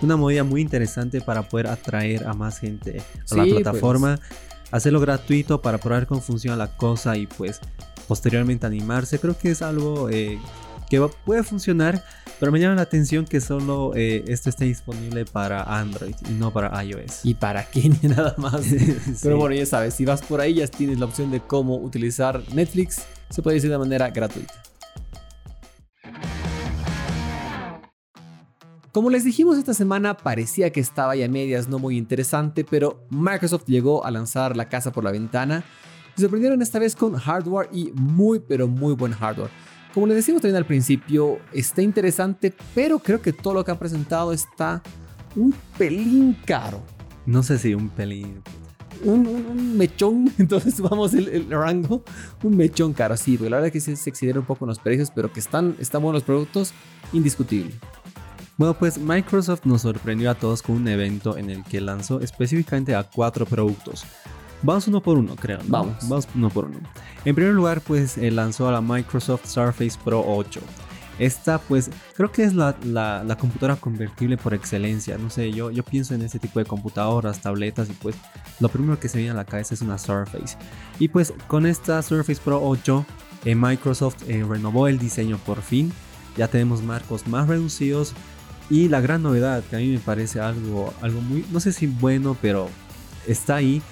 una 0.00 0.16
movida 0.16 0.44
muy 0.44 0.60
interesante 0.60 1.20
para 1.20 1.48
poder 1.48 1.66
atraer 1.66 2.24
a 2.28 2.34
más 2.34 2.60
gente 2.60 3.02
a 3.32 3.34
la 3.34 3.42
pues. 3.42 3.54
plataforma. 3.54 4.20
Hacerlo 4.70 5.00
gratuito 5.00 5.60
para 5.60 5.78
probar 5.78 6.06
cómo 6.06 6.20
funciona 6.20 6.56
la 6.56 6.76
cosa 6.76 7.16
y 7.16 7.26
pues 7.26 7.60
posteriormente 8.06 8.66
animarse. 8.66 9.18
Creo 9.18 9.36
que 9.36 9.50
es 9.50 9.62
algo 9.62 10.08
eh, 10.10 10.38
que 10.88 11.00
puede 11.24 11.42
funcionar, 11.42 12.04
pero 12.38 12.52
me 12.52 12.60
llama 12.60 12.76
la 12.76 12.82
atención 12.82 13.24
que 13.24 13.40
solo 13.40 13.92
eh, 13.94 14.24
esto 14.28 14.48
esté 14.50 14.66
disponible 14.66 15.24
para 15.24 15.62
Android 15.62 16.14
y 16.28 16.34
no 16.34 16.52
para 16.52 16.82
iOS. 16.82 17.24
Y 17.24 17.34
para 17.34 17.64
Kenia 17.64 17.98
nada 18.02 18.34
más. 18.38 18.62
Pero 19.22 19.36
bueno, 19.36 19.54
ya 19.56 19.66
sabes, 19.66 19.94
si 19.94 20.04
vas 20.04 20.22
por 20.22 20.40
ahí 20.40 20.54
ya 20.54 20.66
tienes 20.66 20.98
la 20.98 21.06
opción 21.06 21.30
de 21.30 21.40
cómo 21.40 21.76
utilizar 21.76 22.42
Netflix, 22.52 23.02
se 23.30 23.42
puede 23.42 23.56
decir 23.56 23.70
de 23.70 23.78
manera 23.78 24.10
gratuita. 24.10 24.54
Como 28.92 29.10
les 29.10 29.24
dijimos 29.24 29.58
esta 29.58 29.74
semana, 29.74 30.16
parecía 30.16 30.70
que 30.70 30.78
estaba 30.78 31.16
ya 31.16 31.24
a 31.24 31.28
medias 31.28 31.66
no 31.66 31.80
muy 31.80 31.98
interesante, 31.98 32.64
pero 32.64 33.04
Microsoft 33.10 33.64
llegó 33.66 34.06
a 34.06 34.12
lanzar 34.12 34.56
la 34.56 34.68
casa 34.68 34.92
por 34.92 35.02
la 35.02 35.10
ventana 35.10 35.64
y 36.16 36.20
sorprendieron 36.20 36.62
esta 36.62 36.78
vez 36.78 36.94
con 36.94 37.14
hardware 37.14 37.68
y 37.72 37.92
muy 37.94 38.40
pero 38.40 38.68
muy 38.68 38.94
buen 38.94 39.12
hardware. 39.12 39.50
Como 39.92 40.06
les 40.08 40.16
decimos 40.16 40.42
también 40.42 40.56
al 40.56 40.66
principio, 40.66 41.38
está 41.52 41.80
interesante, 41.80 42.52
pero 42.74 42.98
creo 42.98 43.22
que 43.22 43.32
todo 43.32 43.54
lo 43.54 43.64
que 43.64 43.70
han 43.70 43.78
presentado 43.78 44.32
está 44.32 44.82
un 45.36 45.54
pelín 45.78 46.36
caro. 46.44 46.82
No 47.26 47.42
sé 47.42 47.58
si 47.58 47.74
un 47.74 47.88
pelín. 47.88 48.42
Un, 49.04 49.76
mechón, 49.76 50.32
entonces 50.38 50.80
vamos 50.80 51.14
el, 51.14 51.50
rango, 51.50 52.02
un 52.42 52.56
mechón 52.56 52.92
caro, 52.92 53.16
sí, 53.16 53.36
porque 53.36 53.50
la 53.50 53.56
verdad 53.56 53.74
es 53.74 53.84
que 53.84 53.96
se 53.96 54.08
excedieron 54.10 54.40
un 54.40 54.46
poco 54.46 54.64
en 54.64 54.70
los 54.70 54.78
precios, 54.78 55.10
pero 55.14 55.32
que 55.32 55.40
están, 55.40 55.76
están 55.78 56.02
buenos 56.02 56.22
los 56.22 56.24
productos, 56.24 56.72
indiscutible. 57.12 57.74
Bueno, 58.56 58.74
pues 58.74 58.98
Microsoft 58.98 59.64
nos 59.64 59.82
sorprendió 59.82 60.30
a 60.30 60.34
todos 60.34 60.62
con 60.62 60.76
un 60.76 60.86
evento 60.86 61.36
en 61.36 61.50
el 61.50 61.64
que 61.64 61.80
lanzó 61.80 62.20
específicamente 62.20 62.94
a 62.94 63.02
cuatro 63.02 63.46
productos. 63.46 64.04
Vamos 64.64 64.88
uno 64.88 65.02
por 65.02 65.18
uno, 65.18 65.36
creo. 65.36 65.58
Vamos. 65.66 66.08
Vamos 66.08 66.26
uno 66.34 66.48
por 66.48 66.64
uno. 66.64 66.78
En 67.26 67.34
primer 67.34 67.52
lugar, 67.52 67.82
pues 67.82 68.16
eh, 68.16 68.30
lanzó 68.30 68.66
a 68.66 68.72
la 68.72 68.80
Microsoft 68.80 69.44
Surface 69.44 69.98
Pro 70.02 70.24
8. 70.26 70.58
Esta, 71.18 71.58
pues, 71.58 71.90
creo 72.16 72.32
que 72.32 72.44
es 72.44 72.54
la, 72.54 72.74
la, 72.82 73.36
computadora 73.38 73.76
convertible 73.76 74.38
por 74.38 74.54
excelencia. 74.54 75.18
No 75.18 75.28
sé, 75.28 75.52
yo, 75.52 75.70
yo 75.70 75.82
pienso 75.82 76.14
en 76.14 76.22
este 76.22 76.38
tipo 76.38 76.60
de 76.60 76.64
computadoras, 76.64 77.42
tabletas, 77.42 77.90
y 77.90 77.92
pues 77.92 78.16
lo 78.58 78.70
primero 78.70 78.98
que 78.98 79.10
se 79.10 79.18
viene 79.18 79.32
a 79.32 79.34
la 79.34 79.44
cabeza 79.44 79.74
es 79.74 79.82
una 79.82 79.98
Surface. 79.98 80.56
Y 80.98 81.08
pues 81.08 81.34
con 81.46 81.66
esta 81.66 82.00
Surface 82.00 82.40
Pro 82.42 82.58
8, 82.66 83.04
eh, 83.44 83.54
Microsoft 83.54 84.28
eh, 84.28 84.44
renovó 84.48 84.88
el 84.88 84.98
diseño 84.98 85.36
por 85.44 85.60
fin. 85.60 85.92
Ya 86.38 86.48
tenemos 86.48 86.82
marcos 86.82 87.26
más 87.26 87.48
reducidos. 87.48 88.14
Y 88.70 88.88
la 88.88 89.02
gran 89.02 89.22
novedad, 89.22 89.62
que 89.62 89.76
a 89.76 89.78
mí 89.78 89.88
me 89.88 89.98
parece 89.98 90.40
algo, 90.40 90.94
algo 91.02 91.20
muy, 91.20 91.44
no 91.52 91.60
sé 91.60 91.70
si 91.70 91.86
bueno, 91.86 92.34
pero 92.40 92.70
está 93.26 93.56
ahí, 93.56 93.82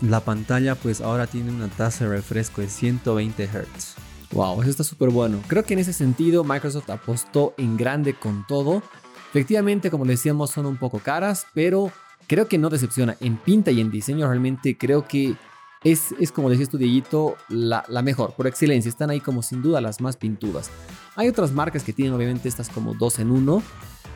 la 0.00 0.20
pantalla 0.20 0.74
pues 0.74 1.00
ahora 1.00 1.26
tiene 1.26 1.50
una 1.50 1.68
tasa 1.68 2.04
de 2.04 2.10
refresco 2.10 2.60
de 2.60 2.68
120 2.68 3.46
Hz. 3.46 3.94
Wow, 4.32 4.62
eso 4.62 4.70
está 4.70 4.84
súper 4.84 5.10
bueno. 5.10 5.40
Creo 5.48 5.64
que 5.64 5.74
en 5.74 5.80
ese 5.80 5.92
sentido 5.92 6.44
Microsoft 6.44 6.88
apostó 6.90 7.54
en 7.58 7.76
grande 7.76 8.14
con 8.14 8.46
todo. 8.46 8.82
Efectivamente, 9.30 9.90
como 9.90 10.04
decíamos, 10.04 10.50
son 10.50 10.66
un 10.66 10.76
poco 10.76 11.00
caras, 11.00 11.46
pero 11.52 11.90
creo 12.26 12.46
que 12.46 12.58
no 12.58 12.70
decepciona. 12.70 13.16
En 13.20 13.36
pinta 13.36 13.70
y 13.70 13.80
en 13.80 13.90
diseño 13.90 14.28
realmente 14.28 14.78
creo 14.78 15.06
que 15.06 15.34
es, 15.82 16.14
es 16.20 16.30
como 16.30 16.50
decías 16.50 16.68
tú, 16.68 17.34
la, 17.48 17.84
la 17.88 18.02
mejor, 18.02 18.34
por 18.34 18.46
excelencia. 18.46 18.88
Están 18.88 19.10
ahí 19.10 19.20
como 19.20 19.42
sin 19.42 19.62
duda 19.62 19.80
las 19.80 20.00
más 20.00 20.16
pintudas. 20.16 20.70
Hay 21.16 21.28
otras 21.28 21.52
marcas 21.52 21.82
que 21.82 21.92
tienen 21.92 22.14
obviamente 22.14 22.48
estas 22.48 22.68
como 22.68 22.94
dos 22.94 23.18
en 23.18 23.30
uno, 23.32 23.62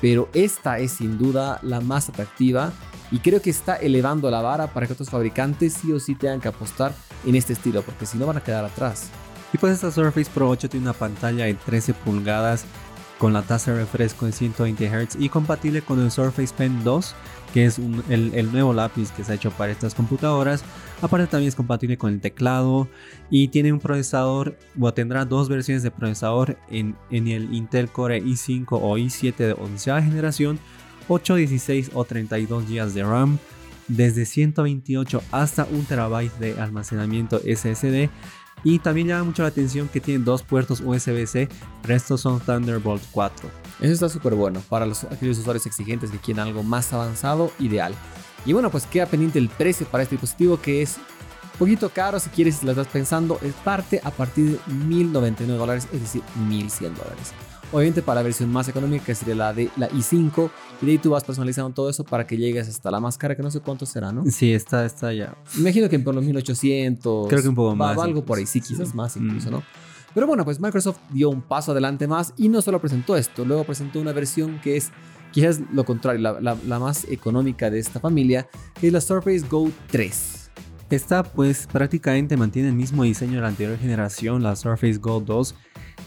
pero 0.01 0.29
esta 0.33 0.79
es 0.79 0.93
sin 0.93 1.19
duda 1.19 1.59
la 1.63 1.81
más 1.81 2.09
atractiva 2.09 2.73
y 3.15 3.21
creo 3.21 3.41
que 3.41 3.51
está 3.51 3.77
elevando 3.77 4.29
la 4.29 4.43
vara 4.43 4.67
para 4.67 4.89
que 4.89 4.93
otros 4.93 5.09
fabricantes 5.09 5.75
sí 5.75 5.93
o 5.93 6.01
sí 6.01 6.17
tengan 6.17 6.41
que 6.41 6.49
apostar 6.49 6.93
en 7.25 7.37
este 7.37 7.53
estilo, 7.53 7.83
porque 7.83 8.07
si 8.07 8.19
no 8.19 8.27
van 8.27 8.39
a 8.39 8.43
quedar 8.43 8.65
atrás. 8.65 9.09
Y 9.53 9.59
pues 9.59 9.73
esta 9.73 9.93
Surface 9.93 10.29
Pro 10.35 10.49
8 10.49 10.69
tiene 10.69 10.87
una 10.87 10.95
pantalla 10.95 11.45
de 11.45 11.55
13 11.55 11.95
pulgadas 11.95 12.65
con 13.19 13.33
la 13.33 13.43
tasa 13.43 13.71
de 13.71 13.79
refresco 13.79 14.27
de 14.27 14.33
120 14.33 14.89
Hz 14.89 15.17
y 15.21 15.29
compatible 15.29 15.81
con 15.83 16.01
el 16.01 16.11
Surface 16.11 16.53
Pen 16.53 16.83
2, 16.83 17.15
que 17.53 17.67
es 17.67 17.79
el, 17.79 18.51
nuevo 18.51 18.73
lápiz 18.73 19.13
que 19.13 19.23
se 19.23 19.31
ha 19.31 19.35
hecho 19.37 19.53
para 19.53 19.71
estas 19.71 19.95
computadoras. 19.95 20.65
Aparte 21.01 21.29
también 21.29 21.51
es 21.51 21.55
compatible 21.55 21.97
con 21.97 22.13
el 22.13 22.21
teclado 22.21 22.89
y 23.31 23.47
tiene 23.47 23.73
un 23.73 23.79
procesador, 23.79 24.59
o 24.81 24.93
tendrá 24.93 25.25
dos 25.25 25.49
versiones 25.49 25.85
de 25.85 25.93
procesador 25.93 26.59
en, 26.69 26.97
en 27.13 27.29
el 27.29 27.55
Intel 27.55 27.89
Core 27.91 28.25
i5 28.25 28.67
o 28.71 28.99
i7 28.99 29.37
de 29.37 29.53
11 29.53 30.03
generación 30.03 30.59
8, 31.09 31.35
16 31.37 31.91
o 31.95 32.05
32 32.05 32.69
GB 32.69 32.93
de 32.93 33.03
RAM, 33.03 33.39
desde 33.89 34.25
128 34.25 35.23
hasta 35.31 35.67
1 35.71 35.85
TB 35.89 36.39
de 36.39 36.61
almacenamiento 36.61 37.39
SSD. 37.41 38.11
Y 38.63 38.79
también 38.79 39.09
llama 39.09 39.25
mucho 39.25 39.43
la 39.43 39.49
atención 39.49 39.89
que 39.89 40.01
tiene 40.01 40.25
dos 40.25 40.43
puertos 40.43 40.81
USB-C, 40.81 41.49
restos 41.83 42.23
son 42.23 42.41
Thunderbolt 42.41 43.03
4. 43.11 43.51
Eso 43.81 43.93
está 43.93 44.09
súper 44.09 44.35
bueno 44.35 44.63
para 44.71 44.87
los, 44.87 45.05
aquellos 45.05 45.39
usuarios 45.39 45.67
exigentes 45.67 46.11
que 46.11 46.19
quieren 46.19 46.45
algo 46.45 46.63
más 46.63 46.91
avanzado, 46.95 47.53
ideal. 47.59 47.95
Y 48.47 48.55
bueno, 48.55 48.71
pues 48.71 48.87
queda 48.87 49.07
pendiente 49.07 49.39
el 49.39 49.51
precio 49.51 49.87
para 49.87 50.03
este 50.03 50.15
dispositivo 50.15 50.61
que 50.61 50.81
es 50.81 50.97
un 50.97 51.59
poquito 51.59 51.91
caro 51.91 52.19
si 52.19 52.31
quieres, 52.31 52.57
si 52.57 52.67
lo 52.67 52.73
estás 52.73 52.89
pensando, 52.89 53.39
es 53.43 53.53
parte 53.55 54.01
a 54.03 54.11
partir 54.11 54.53
de 54.53 54.75
1099 54.75 55.59
dólares, 55.59 55.87
es 55.93 56.01
decir, 56.01 56.23
1100 56.49 56.95
dólares. 56.95 57.33
Obviamente 57.75 58.03
para 58.03 58.21
la 58.21 58.23
versión 58.23 58.53
más 58.53 58.69
económica 58.69 59.05
que 59.05 59.17
sería 59.17 59.35
la 59.35 59.53
de 59.53 59.69
la 59.77 59.91
i5 59.91 60.49
y 60.81 60.87
de 60.87 60.93
ahí 60.93 60.99
tú 60.99 61.11
vas 61.11 61.25
personalizando 61.25 61.75
todo 61.75 61.91
eso 61.91 62.05
para 62.05 62.25
que 62.25 62.37
llegues 62.37 62.69
hasta 62.69 62.89
la 62.89 63.01
más 63.01 63.19
cara 63.19 63.35
que 63.35 63.43
no 63.43 63.51
sé 63.51 63.59
cuánto 63.59 63.85
será, 63.85 64.13
¿no? 64.13 64.23
Sí, 64.31 64.53
está, 64.53 64.87
está 64.87 65.13
ya. 65.13 65.37
Imagino 65.59 65.89
que 65.89 65.99
por 65.99 66.15
los 66.15 66.25
1800. 66.25 67.27
Creo 67.29 67.43
que 67.43 67.49
un 67.49 67.57
poco 67.57 67.75
más. 67.75 67.99
algo 67.99 68.25
por 68.25 68.39
ahí, 68.39 68.47
sí, 68.47 68.61
quizás 68.61 68.95
más 68.95 69.17
incluso, 69.17 69.51
¿no? 69.51 69.65
Pero 70.15 70.29
bueno, 70.29 70.45
pues 70.45 70.61
Microsoft 70.61 70.99
dio 71.11 71.31
un 71.31 71.43
paso 71.43 71.73
adelante 71.73 72.07
más 72.07 72.33
y 72.37 72.49
no 72.49 72.63
solo 72.63 72.81
presentó 72.81 73.17
esto, 73.17 73.45
luego 73.45 73.65
presentó 73.65 74.01
una 74.01 74.13
versión 74.13 74.61
que 74.61 74.77
es 74.77 74.93
quizás 75.33 75.61
lo 75.73 75.85
contrario, 75.85 76.21
la, 76.21 76.57
la 76.65 76.79
más 76.79 77.05
económica 77.09 77.71
de 77.71 77.81
esta 77.81 77.99
familia, 77.99 78.47
que 78.81 78.87
es 78.87 78.93
la 78.93 79.01
Surface 79.01 79.45
Go 79.51 79.69
3. 79.91 80.45
Esta 80.91 81.25
pues 81.25 81.67
prácticamente 81.67 82.37
mantiene 82.37 82.69
el 82.69 82.75
mismo 82.77 83.03
diseño 83.03 83.35
de 83.35 83.41
la 83.41 83.49
anterior 83.49 83.77
generación, 83.79 84.45
la 84.45 84.55
Surface 84.55 84.99
Go 84.99 85.19
2, 85.19 85.57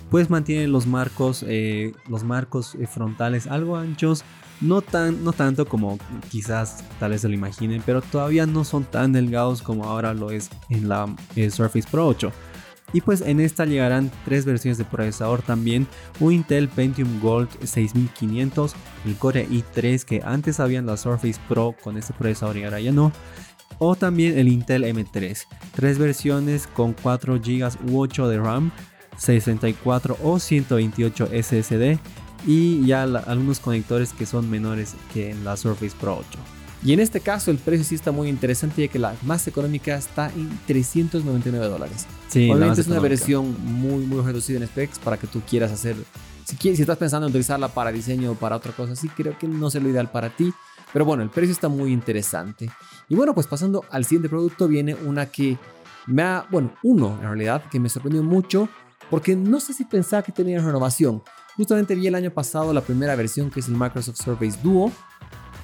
pues 0.09 0.29
mantiene 0.29 0.67
los 0.67 0.87
marcos, 0.87 1.43
eh, 1.47 1.93
los 2.07 2.23
marcos 2.23 2.75
eh, 2.75 2.87
frontales 2.87 3.47
algo 3.47 3.77
anchos, 3.77 4.23
no, 4.61 4.81
tan, 4.81 5.23
no 5.23 5.33
tanto 5.33 5.65
como 5.65 5.99
quizás 6.29 6.83
tal 6.99 7.11
vez 7.11 7.21
se 7.21 7.27
lo 7.27 7.33
imaginen, 7.33 7.83
pero 7.85 8.01
todavía 8.01 8.45
no 8.45 8.63
son 8.63 8.85
tan 8.85 9.13
delgados 9.13 9.61
como 9.61 9.85
ahora 9.85 10.13
lo 10.13 10.31
es 10.31 10.49
en 10.69 10.89
la 10.89 11.13
eh, 11.35 11.49
Surface 11.49 11.87
Pro 11.89 12.07
8. 12.07 12.31
Y 12.93 13.01
pues 13.01 13.19
en 13.19 13.41
esta 13.41 13.65
llegarán 13.65 14.09
tres 14.23 14.45
versiones 14.45 14.77
de 14.77 14.85
procesador 14.85 15.41
también, 15.41 15.85
un 16.21 16.31
Intel 16.31 16.69
Pentium 16.69 17.19
Gold 17.19 17.49
6500, 17.61 18.75
el 19.05 19.15
Core 19.17 19.47
i3 19.49 20.03
que 20.03 20.21
antes 20.23 20.61
habían 20.61 20.85
la 20.85 20.95
Surface 20.95 21.39
Pro 21.49 21.75
con 21.83 21.97
este 21.97 22.13
procesador 22.13 22.55
y 22.55 22.63
ahora 22.63 22.79
ya 22.79 22.93
no, 22.93 23.11
o 23.77 23.95
también 23.95 24.37
el 24.37 24.47
Intel 24.47 24.85
M3. 24.85 25.45
Tres 25.75 25.99
versiones 25.99 26.67
con 26.67 26.93
4 26.93 27.35
GB 27.35 27.91
u 27.91 27.99
8 27.99 28.29
de 28.29 28.39
RAM, 28.39 28.71
64 29.17 30.17
o 30.23 30.39
128 30.39 31.29
SSD 31.41 31.99
y 32.45 32.85
ya 32.85 33.03
algunos 33.03 33.59
conectores 33.59 34.13
que 34.13 34.25
son 34.25 34.49
menores 34.49 34.95
que 35.13 35.31
en 35.31 35.43
la 35.43 35.57
Surface 35.57 35.95
Pro 35.99 36.17
8. 36.17 36.39
Y 36.83 36.93
en 36.93 36.99
este 36.99 37.21
caso 37.21 37.49
el 37.49 37.57
precio 37.57 37.83
sí 37.83 37.95
está 37.95 38.11
muy 38.11 38.29
interesante 38.29 38.83
ya 38.83 38.87
que 38.87 38.99
la 38.99 39.15
más 39.23 39.47
económica 39.47 39.95
está 39.95 40.29
en 40.29 40.49
399 40.67 41.67
dólares. 41.67 42.05
Sí, 42.27 42.49
Obviamente 42.51 42.81
es 42.81 42.87
una 42.87 42.99
versión 42.99 43.55
muy 43.63 44.05
muy 44.05 44.21
reducida 44.21 44.59
en 44.59 44.67
specs 44.67 44.99
para 44.99 45.17
que 45.17 45.27
tú 45.27 45.41
quieras 45.41 45.71
hacer, 45.71 45.95
si, 46.45 46.55
quieres, 46.55 46.77
si 46.77 46.83
estás 46.83 46.97
pensando 46.97 47.25
en 47.25 47.31
utilizarla 47.31 47.69
para 47.69 47.91
diseño 47.91 48.31
o 48.31 48.35
para 48.35 48.55
otra 48.55 48.73
cosa, 48.73 48.95
sí 48.95 49.09
creo 49.09 49.37
que 49.37 49.47
no 49.47 49.67
es 49.67 49.75
lo 49.75 49.89
ideal 49.89 50.11
para 50.11 50.29
ti. 50.29 50.53
Pero 50.93 51.03
bueno, 51.03 51.23
el 51.23 51.29
precio 51.29 51.51
está 51.51 51.67
muy 51.67 51.91
interesante. 51.91 52.69
Y 53.09 53.15
bueno, 53.15 53.33
pues 53.33 53.47
pasando 53.47 53.83
al 53.89 54.05
siguiente 54.05 54.29
producto 54.29 54.67
viene 54.67 54.95
una 54.95 55.25
que 55.25 55.57
me 56.05 56.21
ha, 56.23 56.45
bueno, 56.49 56.73
uno 56.83 57.17
en 57.21 57.27
realidad, 57.27 57.63
que 57.69 57.79
me 57.79 57.89
sorprendió 57.89 58.23
mucho 58.23 58.69
porque 59.09 59.35
no 59.35 59.59
sé 59.59 59.73
si 59.73 59.85
pensaba 59.85 60.23
que 60.23 60.31
tenía 60.31 60.59
renovación. 60.59 61.21
Justamente 61.55 61.95
vi 61.95 62.07
el 62.07 62.15
año 62.15 62.31
pasado 62.31 62.73
la 62.73 62.81
primera 62.81 63.15
versión 63.15 63.49
que 63.49 63.59
es 63.59 63.67
el 63.67 63.75
Microsoft 63.75 64.17
Surface 64.17 64.59
Duo 64.61 64.91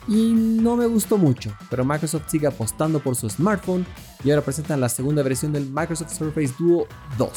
y 0.08 0.34
no 0.34 0.76
me 0.76 0.86
gustó 0.86 1.18
mucho, 1.18 1.56
pero 1.70 1.86
Microsoft 1.86 2.30
sigue 2.30 2.48
apostando 2.48 3.00
por 3.00 3.16
su 3.16 3.30
smartphone 3.30 3.86
y 4.24 4.32
ahora 4.32 4.42
presentan 4.42 4.82
la 4.82 4.90
segunda 4.90 5.24
versión 5.24 5.54
del 5.54 5.70
Microsoft 5.70 6.14
Surface 6.14 6.54
Duo 6.58 6.88
2. 7.18 7.30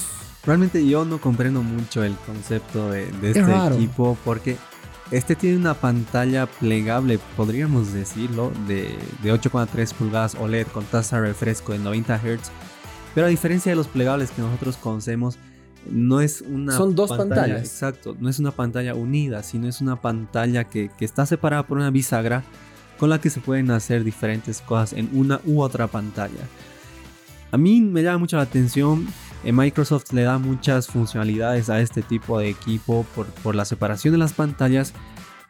Realmente 0.45 0.87
yo 0.87 1.05
no 1.05 1.21
comprendo 1.21 1.63
mucho 1.63 2.03
el 2.03 2.15
concepto 2.27 2.91
de, 2.91 3.09
este 3.23 3.75
equipo 3.75 4.17
porque 4.25 4.57
este 5.11 5.37
tiene 5.37 5.57
una 5.57 5.75
pantalla 5.75 6.47
plegable, 6.47 7.19
podríamos 7.37 7.93
decirlo, 7.93 8.53
de, 8.67 8.97
8,3 9.25 9.93
pulgadas 9.95 10.35
OLED 10.35 10.67
con 10.69 10.85
tasa 10.85 11.21
de 11.21 11.29
refresco 11.29 11.73
de 11.73 11.79
90 11.79 12.19
Hz. 12.19 12.51
Pero 13.15 13.27
a 13.27 13.31
diferencia 13.31 13.71
de 13.71 13.77
los 13.77 13.89
plegables 13.89 14.31
que 14.31 14.43
nosotros 14.43 14.77
conocemos, 14.77 15.39
no 15.91 16.21
es 16.21 16.43
una 16.43 16.77
Son 16.77 16.95
dos 16.95 17.11
pantallas. 17.11 17.61
Exacto, 17.61 18.17
no 18.19 18.29
es 18.29 18.39
una 18.39 18.51
pantalla 18.51 18.95
unida, 18.95 19.43
sino 19.43 19.69
es 19.69 19.81
una 19.81 20.01
pantalla 20.01 20.65
que, 20.65 20.91
que, 20.99 21.05
está 21.05 21.27
separada 21.27 21.67
por 21.67 21.79
una 21.79 21.91
bisagra 21.91 22.45
con 22.99 23.11
la 23.11 23.21
que 23.21 23.31
se 23.31 23.41
pueden 23.41 23.71
hacer 23.71 24.05
diferentes 24.05 24.61
cosas 24.61 24.93
en 24.93 25.11
una 25.13 25.41
u 25.45 25.61
otra 25.61 25.87
pantalla. 25.87 26.45
A 27.51 27.59
mí 27.59 27.81
me 27.81 28.03
llama 28.03 28.19
mucho 28.19 28.37
la 28.37 28.43
atención 28.43 29.07
Microsoft 29.53 30.13
le 30.13 30.23
da 30.23 30.39
muchas 30.39 30.89
funcionalidades 30.89 31.71
a 31.71 31.81
este 31.81 32.03
tipo 32.03 32.39
de 32.39 32.49
equipo 32.49 33.07
por, 33.43 33.55
la 33.55 33.65
separación 33.65 34.13
de 34.13 34.19
las 34.19 34.33
pantallas. 34.33 34.93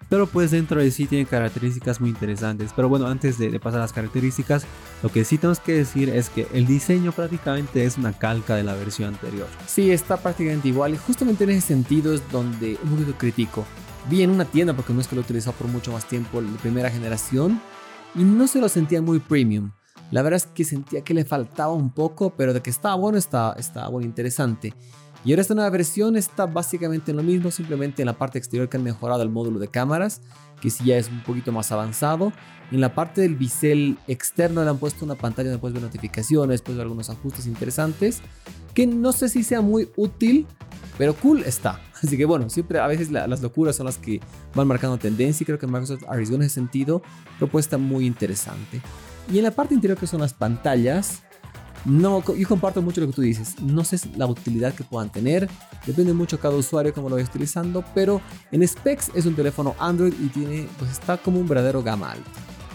Pero 0.08 0.26
pues 0.26 0.52
dentro 0.52 0.80
de 0.80 0.90
sí 0.90 1.06
tiene 1.06 1.26
características 1.26 2.00
muy 2.00 2.10
interesantes. 2.10 2.72
Pero 2.74 2.88
bueno, 2.88 3.06
antes 3.06 3.38
de, 3.38 3.58
pasar 3.58 3.80
a 3.80 3.82
las 3.82 3.92
características, 3.92 4.64
lo 5.02 5.08
que 5.10 5.24
sí 5.24 5.36
tenemos 5.38 5.58
que 5.58 5.72
decir 5.72 6.08
es 6.08 6.30
que 6.30 6.46
el 6.52 6.66
diseño 6.66 7.12
prácticamente 7.12 7.84
es 7.84 7.98
una 7.98 8.12
calca 8.12 8.54
de 8.54 8.62
la 8.62 8.74
versión 8.74 9.14
anterior. 9.14 9.48
Sí, 9.66 9.90
está 9.90 10.16
prácticamente 10.16 10.68
igual. 10.68 10.94
Y 10.94 10.98
justamente 10.98 11.44
en 11.44 11.50
ese 11.50 11.66
sentido 11.68 12.14
es 12.14 12.22
donde 12.30 12.78
un 12.84 12.90
poquito 12.90 13.18
critico. 13.18 13.64
Vi 14.08 14.22
en 14.22 14.30
una 14.30 14.44
tienda, 14.44 14.74
porque 14.74 14.92
no 14.92 15.00
es 15.00 15.08
que 15.08 15.16
lo 15.16 15.22
he 15.22 15.24
utilizado 15.24 15.56
por 15.56 15.66
mucho 15.66 15.90
más 15.90 16.06
tiempo, 16.06 16.40
la 16.40 16.56
primera 16.58 16.90
generación, 16.90 17.60
y 18.14 18.22
no 18.22 18.46
se 18.46 18.60
lo 18.60 18.68
sentía 18.68 19.02
muy 19.02 19.18
premium. 19.18 19.72
La 20.12 20.22
verdad 20.22 20.36
es 20.36 20.46
que 20.46 20.64
sentía 20.64 21.02
que 21.02 21.14
le 21.14 21.24
faltaba 21.24 21.72
un 21.72 21.90
poco, 21.90 22.30
pero 22.30 22.54
de 22.54 22.62
que 22.62 22.70
estaba 22.70 22.94
bueno, 22.94 23.18
estaba, 23.18 23.54
estaba 23.54 23.88
bueno, 23.88 24.06
interesante. 24.06 24.72
Y 25.26 25.32
ahora 25.32 25.42
esta 25.42 25.56
nueva 25.56 25.70
versión 25.70 26.14
está 26.14 26.46
básicamente 26.46 27.10
en 27.10 27.16
lo 27.16 27.24
mismo, 27.24 27.50
simplemente 27.50 28.00
en 28.00 28.06
la 28.06 28.16
parte 28.16 28.38
exterior 28.38 28.68
que 28.68 28.76
han 28.76 28.84
mejorado 28.84 29.22
el 29.22 29.28
módulo 29.28 29.58
de 29.58 29.66
cámaras, 29.66 30.20
que 30.60 30.70
sí 30.70 30.84
ya 30.84 30.98
es 30.98 31.08
un 31.08 31.20
poquito 31.24 31.50
más 31.50 31.72
avanzado. 31.72 32.32
En 32.70 32.80
la 32.80 32.94
parte 32.94 33.22
del 33.22 33.34
bisel 33.34 33.98
externo 34.06 34.62
le 34.62 34.70
han 34.70 34.78
puesto 34.78 35.04
una 35.04 35.16
pantalla 35.16 35.50
donde 35.50 35.60
puedes 35.60 35.74
ver 35.74 35.82
notificaciones, 35.82 36.62
puedes 36.62 36.76
ver 36.76 36.84
algunos 36.84 37.10
ajustes 37.10 37.48
interesantes, 37.48 38.20
que 38.72 38.86
no 38.86 39.10
sé 39.10 39.28
si 39.28 39.42
sea 39.42 39.60
muy 39.62 39.90
útil, 39.96 40.46
pero 40.96 41.12
cool 41.16 41.42
está. 41.42 41.80
Así 42.04 42.16
que 42.16 42.24
bueno, 42.24 42.48
siempre 42.48 42.78
a 42.78 42.86
veces 42.86 43.10
las 43.10 43.42
locuras 43.42 43.74
son 43.74 43.86
las 43.86 43.98
que 43.98 44.20
van 44.54 44.68
marcando 44.68 44.96
tendencia 44.96 45.42
y 45.42 45.46
creo 45.46 45.58
que 45.58 45.66
Microsoft 45.66 46.04
arriesgó 46.08 46.36
en 46.36 46.42
ese 46.42 46.54
sentido, 46.54 47.02
propuesta 47.38 47.78
muy 47.78 48.06
interesante. 48.06 48.80
Y 49.28 49.38
en 49.38 49.42
la 49.42 49.50
parte 49.50 49.74
interior 49.74 49.98
que 49.98 50.06
son 50.06 50.20
las 50.20 50.34
pantallas, 50.34 51.24
no, 51.86 52.22
yo 52.34 52.48
comparto 52.48 52.82
mucho 52.82 53.00
lo 53.00 53.06
que 53.06 53.12
tú 53.12 53.22
dices. 53.22 53.60
No 53.62 53.84
sé 53.84 54.00
la 54.16 54.26
utilidad 54.26 54.74
que 54.74 54.82
puedan 54.82 55.10
tener. 55.10 55.48
Depende 55.86 56.12
mucho 56.12 56.38
cada 56.40 56.56
usuario 56.56 56.92
cómo 56.92 57.08
lo 57.08 57.14
vaya 57.14 57.28
utilizando. 57.28 57.84
Pero 57.94 58.20
en 58.50 58.66
specs 58.66 59.12
es 59.14 59.24
un 59.24 59.36
teléfono 59.36 59.76
Android 59.78 60.12
y 60.20 60.26
tiene, 60.28 60.66
pues 60.78 60.90
está 60.90 61.16
como 61.16 61.38
un 61.38 61.46
verdadero 61.46 61.84
gama 61.84 62.10
alta. 62.10 62.30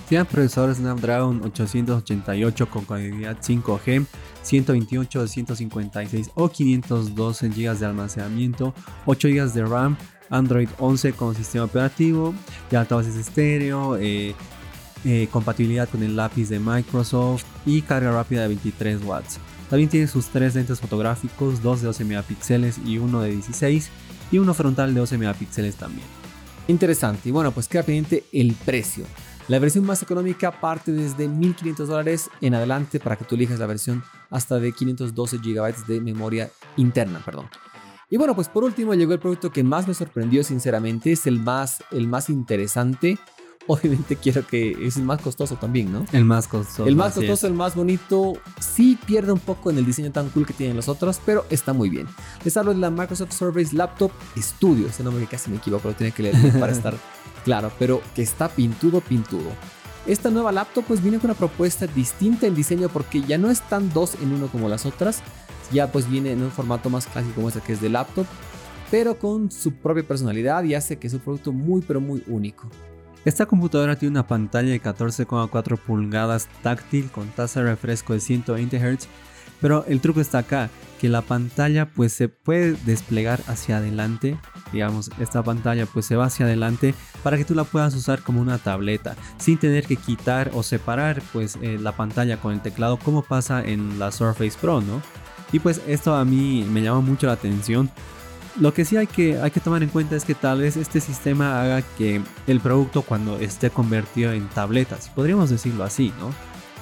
Tiene 0.08 0.26
procesador 0.26 0.74
Snapdragon 0.76 1.42
888 1.44 2.70
con 2.70 2.86
conectividad 2.86 3.38
5G, 3.38 4.06
128, 4.44 5.20
256 5.20 6.32
o 6.36 6.50
512 6.50 7.50
GB 7.50 7.78
de 7.78 7.86
almacenamiento, 7.86 8.74
8 9.06 9.28
GB 9.30 9.54
de 9.54 9.66
RAM, 9.66 9.98
Android 10.30 10.70
11 10.80 11.14
con 11.14 11.36
sistema 11.36 11.66
operativo, 11.66 12.34
ya 12.70 12.82
altavoces 12.82 13.16
estéreo, 13.16 13.98
eh, 13.98 14.36
eh, 15.04 15.28
compatibilidad 15.32 15.90
con 15.90 16.04
el 16.04 16.16
lápiz 16.16 16.50
de 16.50 16.60
Microsoft 16.60 17.44
y 17.66 17.82
carga 17.82 18.12
rápida 18.12 18.44
de 18.44 18.50
23 18.50 19.04
watts. 19.04 19.40
También 19.70 19.90
tiene 19.90 20.08
sus 20.08 20.28
tres 20.28 20.56
lentes 20.56 20.80
fotográficos, 20.80 21.62
dos 21.64 21.82
de 21.82 21.88
12 21.88 22.06
megapíxeles 22.06 22.80
y 22.86 22.98
uno 22.98 23.22
de 23.22 23.32
16 23.32 23.90
y 24.32 24.38
uno 24.38 24.54
frontal 24.54 24.94
de 24.94 25.00
12 25.00 25.18
megapíxeles 25.18 25.76
también. 25.76 26.06
Interesante, 26.68 27.30
y 27.30 27.32
bueno, 27.32 27.52
pues 27.52 27.68
queda 27.68 27.84
pendiente 27.84 28.26
el 28.32 28.54
precio. 28.54 29.06
La 29.48 29.60
versión 29.60 29.86
más 29.86 30.04
económica 30.04 30.62
parte 30.62 30.92
desde 30.92 31.28
1500 31.28 31.88
dólares 31.88 32.30
en 32.40 32.54
adelante 32.54 33.00
para 33.00 33.16
que 33.16 33.26
tú 33.26 33.36
elijas 33.36 33.60
la 33.60 33.66
versión 33.66 34.04
hasta 34.30 34.60
de 34.60 34.72
512 34.72 35.38
GB 35.38 35.86
de 35.88 36.00
memoria 36.00 36.52
interna, 36.78 37.22
perdón. 37.26 37.48
Y 38.10 38.18
bueno, 38.18 38.36
pues 38.36 38.50
por 38.50 38.64
último 38.64 38.94
llegó 38.94 39.14
el 39.14 39.20
producto 39.20 39.52
que 39.52 39.64
más 39.64 39.88
me 39.88 39.94
sorprendió 39.94 40.44
sinceramente, 40.44 41.14
es 41.14 41.26
el 41.28 41.40
más, 41.40 41.84
el 41.92 42.08
más 42.08 42.30
interesante 42.30 43.18
obviamente 43.72 44.18
quiero 44.18 44.46
que 44.46 44.86
es 44.86 44.98
el 44.98 45.04
más 45.04 45.22
costoso 45.22 45.56
también, 45.56 45.92
¿no? 45.92 46.06
El 46.12 46.26
más 46.26 46.48
costoso. 46.48 46.86
El 46.86 46.96
más 46.96 47.14
costoso, 47.14 47.48
el 47.48 47.54
más 47.54 47.76
bonito. 47.76 48.34
Sí 48.60 48.98
pierde 49.06 49.32
un 49.32 49.40
poco 49.40 49.72
en 49.72 49.78
el 49.78 49.86
diseño 49.86 50.12
tan 50.12 50.30
cool 50.30 50.46
que 50.46 50.54
tienen 50.54 50.76
los 50.76 50.90
otros, 50.90 51.22
pero 51.26 51.46
está 51.50 51.72
muy 51.72 51.90
bien. 51.90 52.08
Les 52.44 52.58
hablo 52.58 52.74
de 52.74 52.80
la 52.80 52.90
Microsoft 52.90 53.32
Surface 53.32 53.74
Laptop 53.76 54.12
Studio. 54.38 54.88
Ese 54.88 55.04
nombre 55.04 55.24
que 55.24 55.30
casi 55.30 55.50
me 55.50 55.58
equivoco, 55.58 55.88
lo 55.88 55.94
tiene 55.94 56.12
que 56.12 56.24
leer 56.24 56.60
para 56.60 56.72
estar 56.74 56.96
claro, 57.46 57.72
pero 57.80 58.02
que 58.14 58.22
está 58.22 58.50
pintudo, 58.50 59.00
pintudo. 59.00 59.50
Esta 60.06 60.30
nueva 60.30 60.52
laptop 60.52 60.84
pues 60.86 61.02
viene 61.02 61.20
con 61.20 61.30
una 61.30 61.38
propuesta 61.38 61.88
distinta 61.88 62.48
en 62.48 62.56
diseño 62.56 62.90
porque 62.90 63.22
ya 63.22 63.38
no 63.38 63.52
están 63.52 63.94
dos 63.94 64.16
en 64.22 64.34
uno 64.34 64.48
como 64.48 64.68
las 64.68 64.86
otras, 64.86 65.22
ya 65.72 65.92
pues 65.92 66.10
viene 66.10 66.32
en 66.32 66.42
un 66.42 66.52
formato 66.52 66.90
más 66.90 67.06
clásico 67.06 67.36
como 67.36 67.50
este 67.50 67.62
que 67.62 67.74
es 67.74 67.82
de 67.82 67.90
laptop, 67.90 68.26
pero 68.90 69.18
con 69.18 69.52
su 69.52 69.74
propia 69.76 70.06
personalidad 70.06 70.64
y 70.64 70.74
hace 70.74 70.98
que 70.98 71.08
es 71.08 71.14
un 71.14 71.20
producto 71.20 71.52
muy 71.52 71.82
pero 71.82 72.02
muy 72.02 72.24
único. 72.28 72.68
Esta 73.24 73.46
computadora 73.46 73.98
tiene 73.98 74.14
una 74.14 74.28
pantalla 74.28 74.72
de 74.72 74.82
14,4 74.82 75.78
pulgadas 75.78 76.48
táctil 76.64 77.12
con 77.12 77.28
tasa 77.30 77.60
de 77.60 77.68
refresco 77.68 78.14
de 78.14 78.20
120 78.20 78.80
Hz, 78.80 79.08
pero 79.62 79.86
el 79.88 80.02
truco 80.02 80.22
está 80.22 80.40
acá, 80.40 80.72
que 81.00 81.08
la 81.08 81.22
pantalla 81.22 81.86
pues 81.86 82.14
se 82.14 82.30
puede 82.30 82.74
desplegar 82.84 83.40
hacia 83.46 83.78
adelante, 83.78 84.40
digamos, 84.74 85.12
esta 85.20 85.44
pantalla 85.44 85.86
pues 85.86 86.08
se 86.08 86.16
va 86.16 86.26
hacia 86.26 86.48
adelante 86.48 86.96
para 87.24 87.38
que 87.38 87.46
tú 87.46 87.54
la 87.54 87.64
puedas 87.64 87.94
usar 87.94 88.24
como 88.24 88.42
una 88.42 88.58
tableta, 88.58 89.16
sin 89.38 89.60
tener 89.60 89.86
que 89.86 89.98
quitar 89.98 90.50
o 90.56 90.64
separar 90.64 91.22
pues 91.32 91.60
eh, 91.62 91.78
la 91.80 91.92
pantalla 91.92 92.38
con 92.38 92.54
el 92.54 92.62
teclado 92.62 92.98
como 92.98 93.22
pasa 93.22 93.64
en 93.64 94.00
la 94.00 94.12
Surface 94.12 94.58
Pro, 94.60 94.82
¿no? 94.82 95.00
Y 95.52 95.60
pues 95.60 95.82
esto 95.86 96.16
a 96.16 96.26
mí 96.26 96.66
me 96.72 96.82
llama 96.82 97.02
mucho 97.02 97.28
la 97.28 97.34
atención. 97.34 97.92
Lo 98.60 98.74
que 98.74 98.84
sí 98.84 98.98
hay 98.98 99.08
que, 99.08 99.40
hay 99.40 99.52
que 99.52 99.60
tomar 99.60 99.82
en 99.82 99.90
cuenta 99.90 100.16
es 100.16 100.26
que 100.26 100.36
tal 100.36 100.60
vez 100.60 100.76
este 100.76 101.00
sistema 101.00 101.62
haga 101.62 101.82
que 101.98 102.22
el 102.48 102.60
producto 102.60 103.02
cuando 103.02 103.40
esté 103.40 103.70
convertido 103.70 104.34
en 104.34 104.48
tabletas, 104.50 105.10
podríamos 105.10 105.50
decirlo 105.50 105.84
así, 105.84 106.14
¿no? 106.20 106.32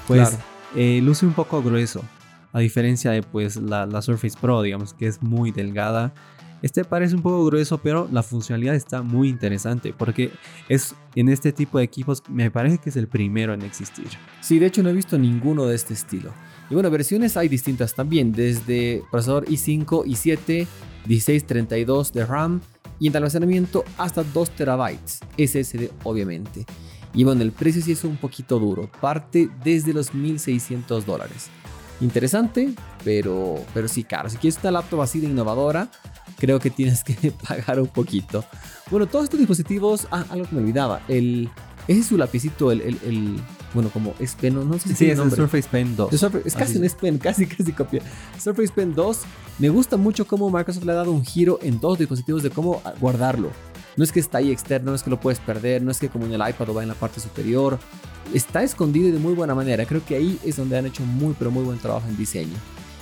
Pues 0.08 0.38
eh, 0.76 1.00
luce 1.04 1.28
un 1.28 1.34
poco 1.34 1.62
grueso, 1.62 2.04
a 2.54 2.60
diferencia 2.60 3.12
de 3.12 3.22
pues 3.22 3.58
la, 3.58 3.86
la 3.86 4.02
Surface 4.02 4.36
Pro, 4.40 4.64
digamos 4.64 4.94
que 4.94 5.08
es 5.08 5.22
muy 5.22 5.52
delgada. 5.52 6.14
Este 6.62 6.84
parece 6.84 7.16
un 7.16 7.22
poco 7.22 7.46
grueso, 7.46 7.78
pero 7.78 8.10
la 8.12 8.24
funcionalidad 8.24 8.76
está 8.76 9.02
muy 9.02 9.30
interesante 9.30 9.94
porque 9.96 10.32
es 10.68 10.96
en 11.20 11.30
este 11.30 11.52
tipo 11.52 11.78
de 11.78 11.84
equipos 11.84 12.24
me 12.30 12.50
parece 12.50 12.78
que 12.78 12.90
es 12.90 12.96
el 12.96 13.08
primero 13.08 13.54
en 13.54 13.62
existir. 13.62 14.08
Sí, 14.42 14.60
de 14.60 14.68
hecho 14.68 14.82
no 14.84 14.90
he 14.90 14.94
visto 14.94 15.18
ninguno 15.18 15.66
de 15.66 15.76
este 15.76 15.94
estilo. 15.94 16.34
Y 16.70 16.76
bueno, 16.76 16.90
versiones 16.90 17.36
hay 17.36 17.50
distintas 17.50 17.94
también, 17.94 18.32
desde 18.32 19.04
procesador 19.12 19.46
i5, 19.46 20.06
i7, 20.06 20.68
1632 21.06 22.14
de 22.14 22.26
RAM 22.26 22.62
y 23.00 23.08
en 23.08 23.16
almacenamiento 23.16 23.84
hasta 23.98 24.24
2 24.24 24.52
terabytes, 24.52 25.20
SSD 25.38 25.90
obviamente. 26.04 26.66
Y 27.14 27.24
bueno, 27.24 27.42
el 27.42 27.52
precio 27.52 27.82
sí 27.82 27.92
es 27.92 28.04
un 28.04 28.18
poquito 28.18 28.60
duro, 28.60 28.90
parte 29.02 29.50
desde 29.64 29.94
los 29.94 30.14
1600 30.14 31.06
dólares. 31.06 31.50
Interesante, 32.02 32.74
pero, 33.04 33.60
pero 33.74 33.88
sí 33.90 34.04
caro. 34.04 34.30
Si 34.30 34.38
quieres 34.38 34.60
una 34.62 34.72
laptop 34.72 35.02
así 35.02 35.20
de 35.20 35.28
innovadora, 35.28 35.92
creo 36.40 36.60
que 36.60 36.70
tienes 36.70 37.04
que 37.04 37.32
pagar 37.48 37.80
un 37.80 37.88
poquito. 37.88 38.44
Bueno, 38.90 39.06
todos 39.06 39.26
estos 39.26 39.40
dispositivos, 39.40 40.08
ah, 40.12 40.26
algo 40.30 40.48
que 40.48 40.56
me 40.56 40.62
olvidaba, 40.62 41.02
el, 41.08 41.50
ese 41.88 42.00
es 42.00 42.08
su 42.08 42.18
lapicito, 42.18 42.72
el, 42.72 42.82
el 42.82 43.40
bueno, 43.74 43.90
como 43.90 44.16
S 44.20 44.36
Pen, 44.40 44.56
no, 44.56 44.74
sé 44.80 44.90
si 44.90 44.96
sí, 44.96 45.10
es 45.12 45.20
el 45.20 45.32
Surface 45.32 45.68
Pen 45.70 45.96
2. 45.96 46.14
es 46.46 46.56
casi 46.56 46.78
un 46.78 46.86
S 46.86 46.96
Pen, 47.00 47.18
casi, 47.20 47.46
casi 47.46 47.72
copia. 47.72 48.02
Surface 48.40 48.72
Pen 48.74 48.96
2, 48.96 49.20
me 49.60 49.70
gusta 49.70 49.98
mucho 49.98 50.26
cómo 50.26 50.50
Microsoft 50.50 50.86
le 50.86 50.92
ha 50.94 50.96
dado 50.96 51.12
un 51.12 51.24
giro 51.24 51.60
en 51.62 51.80
todos 51.80 51.94
los 51.94 52.00
dispositivos 52.00 52.42
de 52.42 52.50
cómo 52.50 52.82
guardarlo. 53.00 53.52
No 53.98 54.04
es 54.04 54.12
que 54.12 54.20
está 54.20 54.38
ahí 54.38 54.52
externo, 54.52 54.92
no 54.92 54.96
es 54.96 55.04
que 55.04 55.10
lo 55.10 55.20
puedes 55.20 55.40
perder, 55.40 55.82
no 55.82 55.92
es 55.92 56.00
que 56.00 56.10
como 56.10 56.26
en 56.26 56.34
el 56.34 56.50
iPad 56.50 56.70
o 56.70 56.74
va 56.74 56.84
en 56.84 56.90
la 56.90 56.96
parte 56.96 57.20
superior. 57.20 57.80
Está 58.34 58.64
escondido 58.64 59.12
de 59.12 59.20
muy 59.20 59.34
buena 59.34 59.54
manera. 59.56 59.86
Creo 59.86 60.06
que 60.06 60.16
ahí 60.16 60.40
es 60.46 60.56
donde 60.56 60.78
han 60.78 60.86
hecho 60.86 61.04
muy, 61.04 61.36
pero 61.38 61.52
muy 61.52 61.64
buen 61.64 61.80
trabajo 61.80 62.08
en 62.08 62.16
diseño. 62.16 62.56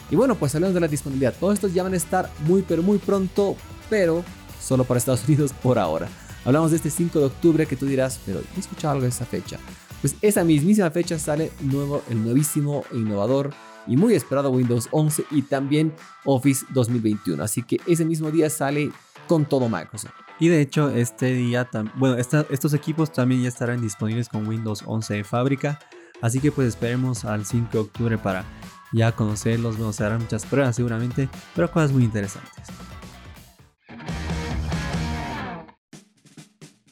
Y 0.10 0.16
bueno, 0.16 0.36
pues 0.36 0.56
hablando 0.56 0.76
de 0.76 0.82
la 0.82 0.88
disponibilidad. 0.88 1.34
Todos 1.38 1.56
estos 1.56 1.74
ya 1.74 1.84
van 1.84 1.94
a 1.94 1.98
estar 1.98 2.30
muy, 2.46 2.62
pero 2.62 2.82
muy 2.82 2.98
pronto, 2.98 3.56
pero 3.90 4.24
solo 4.62 4.84
para 4.84 4.98
Estados 4.98 5.26
Unidos 5.28 5.54
por 5.64 5.80
ahora. 5.80 6.08
Hablamos 6.46 6.72
de 6.72 6.78
este 6.78 6.90
5 6.90 7.20
de 7.20 7.26
octubre 7.26 7.66
que 7.66 7.76
tú 7.76 7.86
dirás, 7.86 8.20
pero 8.26 8.42
he 8.56 8.60
escuchado 8.60 8.94
algo 8.94 9.04
de 9.04 9.10
esa 9.10 9.26
fecha. 9.26 9.60
Pues 10.02 10.16
esa 10.22 10.44
mismísima 10.44 10.90
fecha 10.92 11.20
sale 11.20 11.52
nuevo, 11.62 12.04
el 12.10 12.24
nuevísimo 12.24 12.86
e 12.92 12.98
innovador 12.98 13.54
y 13.88 13.98
muy 13.98 14.14
esperado 14.14 14.52
Windows 14.52 14.88
11 14.92 15.26
y 15.32 15.42
también 15.42 15.94
Office 16.24 16.66
2021. 16.70 17.44
Así 17.44 17.64
que 17.64 17.82
ese 17.88 18.06
mismo 18.06 18.32
día 18.32 18.50
sale 18.50 18.92
con 19.28 19.46
todo 19.46 19.68
Microsoft. 19.68 20.14
Y 20.40 20.50
de 20.50 20.62
hecho, 20.62 20.90
este 20.90 21.34
día, 21.34 21.68
bueno, 21.96 22.16
estos 22.16 22.74
equipos 22.74 23.12
también 23.12 23.42
ya 23.42 23.50
estarán 23.50 23.82
disponibles 23.82 24.30
con 24.30 24.48
Windows 24.48 24.84
11 24.86 25.16
de 25.16 25.24
fábrica. 25.24 25.80
Así 26.22 26.40
que 26.40 26.52
pues 26.52 26.70
esperemos 26.70 27.26
al 27.26 27.46
5 27.46 27.70
de 27.72 27.80
octubre 27.80 28.18
para 28.18 28.46
ya 28.94 29.12
conocerlos. 29.12 29.78
Bueno, 29.78 29.94
se 29.94 30.04
harán 30.04 30.22
muchas 30.22 30.46
pruebas 30.46 30.76
seguramente, 30.76 31.30
pero 31.56 31.72
cosas 31.72 31.92
muy 31.92 32.04
interesantes. 32.04 32.68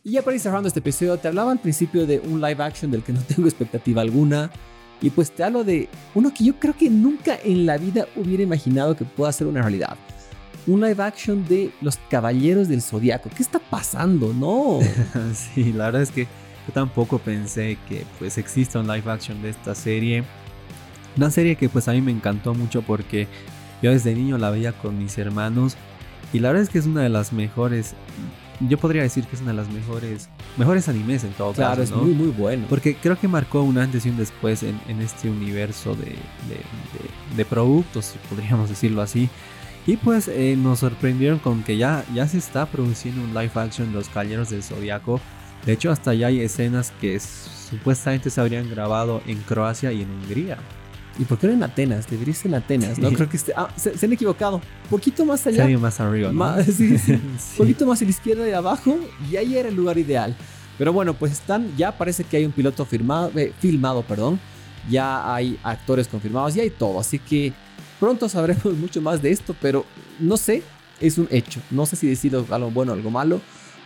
Y 0.04 0.12
ya 0.12 0.22
para 0.22 0.36
ir 0.36 0.42
cerrando 0.42 0.68
este 0.68 0.82
episodio, 0.82 1.18
te 1.18 1.28
hablaba 1.28 1.52
al 1.52 1.58
principio 1.58 2.06
de 2.06 2.20
un 2.20 2.40
live 2.40 2.64
action 2.64 2.92
del 2.92 3.02
que 3.02 3.12
no 3.12 3.22
tengo 3.28 3.48
expectativa 3.48 4.02
alguna. 4.02 4.52
Y 5.02 5.10
pues 5.10 5.32
te 5.32 5.44
hablo 5.44 5.64
de 5.64 5.90
uno 6.14 6.32
que 6.34 6.46
yo 6.46 6.60
creo 6.60 6.76
que 6.78 6.90
nunca 6.90 7.38
en 7.44 7.66
la 7.66 7.78
vida 7.78 8.06
hubiera 8.16 8.44
imaginado 8.44 8.96
que 8.96 9.04
pueda 9.04 9.32
ser 9.32 9.48
una 9.48 9.62
realidad. 9.62 9.98
Un 10.68 10.82
live 10.82 11.04
action 11.04 11.46
de 11.48 11.72
Los 11.82 11.98
Caballeros 12.10 12.68
del 12.68 12.82
Zodiaco. 12.82 13.30
¿Qué 13.36 13.44
está 13.44 13.60
pasando? 13.60 14.32
No. 14.32 14.80
sí, 15.34 15.74
la 15.74 15.86
verdad 15.86 16.04
es 16.04 16.12
que 16.12 16.24
yo 16.68 16.74
tampoco 16.74 17.20
pensé 17.20 17.78
que 17.90 18.06
pues 18.20 18.38
exista 18.38 18.80
un 18.80 18.88
live 18.88 19.12
action 19.12 19.42
de 19.42 19.50
esta 19.50 19.74
serie. 19.76 20.24
Una 21.18 21.32
serie 21.32 21.56
que 21.56 21.70
pues 21.70 21.88
a 21.88 21.94
mí 21.94 22.02
me 22.02 22.12
encantó 22.12 22.54
mucho 22.54 22.82
porque 22.82 23.28
yo 23.82 23.92
desde 23.92 24.14
niño 24.14 24.38
la 24.38 24.50
veía 24.50 24.74
con 24.74 24.98
mis 24.98 25.18
hermanos 25.18 25.78
y 26.34 26.40
la 26.40 26.50
verdad 26.50 26.64
es 26.64 26.70
que 26.70 26.80
es 26.80 26.86
una 26.86 27.02
de 27.02 27.10
las 27.10 27.34
mejores 27.34 27.96
yo 28.60 28.78
podría 28.78 29.02
decir 29.02 29.26
que 29.26 29.36
es 29.36 29.42
una 29.42 29.52
de 29.52 29.58
las 29.58 29.70
mejores 29.70 30.30
mejores 30.58 30.88
animes 30.88 31.24
en 31.24 31.32
todo 31.32 31.54
claro, 31.54 31.82
caso. 31.82 31.94
Claro, 31.94 32.08
es 32.08 32.08
muy, 32.08 32.26
muy 32.26 32.34
bueno. 32.34 32.66
Porque 32.70 32.96
creo 32.96 33.20
que 33.20 33.28
marcó 33.28 33.62
un 33.62 33.78
antes 33.78 34.06
y 34.06 34.10
un 34.10 34.18
después 34.18 34.64
en, 34.64 34.80
este 35.02 35.30
universo 35.30 35.96
de, 35.96 36.16
de, 37.36 37.46
productos, 37.46 38.16
podríamos 38.30 38.70
decirlo 38.70 39.02
así. 39.02 39.30
Y 39.88 39.98
pues 39.98 40.28
eh, 40.28 40.56
nos 40.58 40.80
sorprendieron 40.80 41.40
con 41.40 41.64
que 41.64 41.78
ya, 41.78 42.04
ya 42.14 42.28
se 42.28 42.38
está 42.38 42.66
produciendo 42.66 43.22
un 43.22 43.34
live 43.34 43.52
action 43.56 43.90
de 43.90 43.94
Los 43.94 44.10
Caballeros 44.10 44.50
del 44.50 44.64
Zodiaco. 44.64 45.20
De 45.66 45.74
hecho, 45.74 45.92
hasta 45.92 46.14
ya 46.14 46.28
hay 46.28 46.42
escenas 46.42 46.92
que 47.02 47.20
supuestamente 47.20 48.30
se 48.30 48.42
habrían 48.42 48.70
grabado 48.70 49.22
en 49.28 49.38
Croacia 49.40 49.92
y 49.92 50.02
en 50.02 50.10
Hungría. 50.10 50.58
¿Y 51.18 51.24
por 51.24 51.38
qué 51.38 51.48
no 51.48 51.54
en 51.54 51.64
Atenas? 51.64 52.10
Debería 52.10 52.34
ser 52.34 52.48
en 52.48 52.56
Atenas, 52.56 53.00
¿no? 53.00 53.10
Creo 53.12 53.30
que 53.30 53.38
este, 53.38 53.54
ah, 53.56 53.70
se, 53.78 53.94
han 54.06 54.14
equivocado. 54.14 54.62
Poquito 54.90 55.24
más 55.24 55.48
allá. 55.48 55.66
Se 55.66 55.78
más 55.78 56.00
arriba, 56.00 56.32
¿no? 56.32 56.64
sí, 56.64 56.98
sí. 56.98 57.20
Poquito 57.58 57.86
más 57.86 58.02
a 58.02 58.06
la 58.06 58.12
izquierda 58.12 58.48
y 58.48 58.52
abajo 58.52 58.98
y 59.30 59.38
ahí 59.38 59.58
era 59.58 59.70
el 59.70 59.76
lugar 59.76 59.98
ideal. 59.98 60.36
Pero 60.78 60.92
bueno, 60.92 61.14
pues 61.14 61.32
están, 61.32 61.76
ya 61.78 61.98
parece 61.98 62.26
que 62.26 62.38
hay 62.38 62.46
un 62.46 62.52
piloto 62.52 62.86
firmado, 62.86 63.32
eh, 63.36 63.54
filmado, 63.60 64.02
perdón. 64.04 64.40
Ya 64.90 65.34
hay 65.34 65.58
actores 65.64 66.08
confirmados, 66.08 66.54
ya 66.54 66.64
hay 66.64 66.70
todo. 66.70 67.00
Así 67.00 67.18
que 67.18 67.54
pronto 68.00 68.28
sabremos 68.28 68.66
mucho 68.78 69.02
más 69.02 69.22
de 69.22 69.32
esto, 69.32 69.56
pero 69.62 69.86
no 70.20 70.36
sé, 70.36 70.64
es 71.00 71.18
un 71.18 71.30
hecho. 71.32 71.62
No 71.72 71.86
sé 71.86 71.96
si 71.96 72.08
decirlo 72.08 72.46
algo 72.52 72.72
bueno 72.72 72.92
o 72.92 72.96
algo 72.96 73.10
malo, 73.10 73.40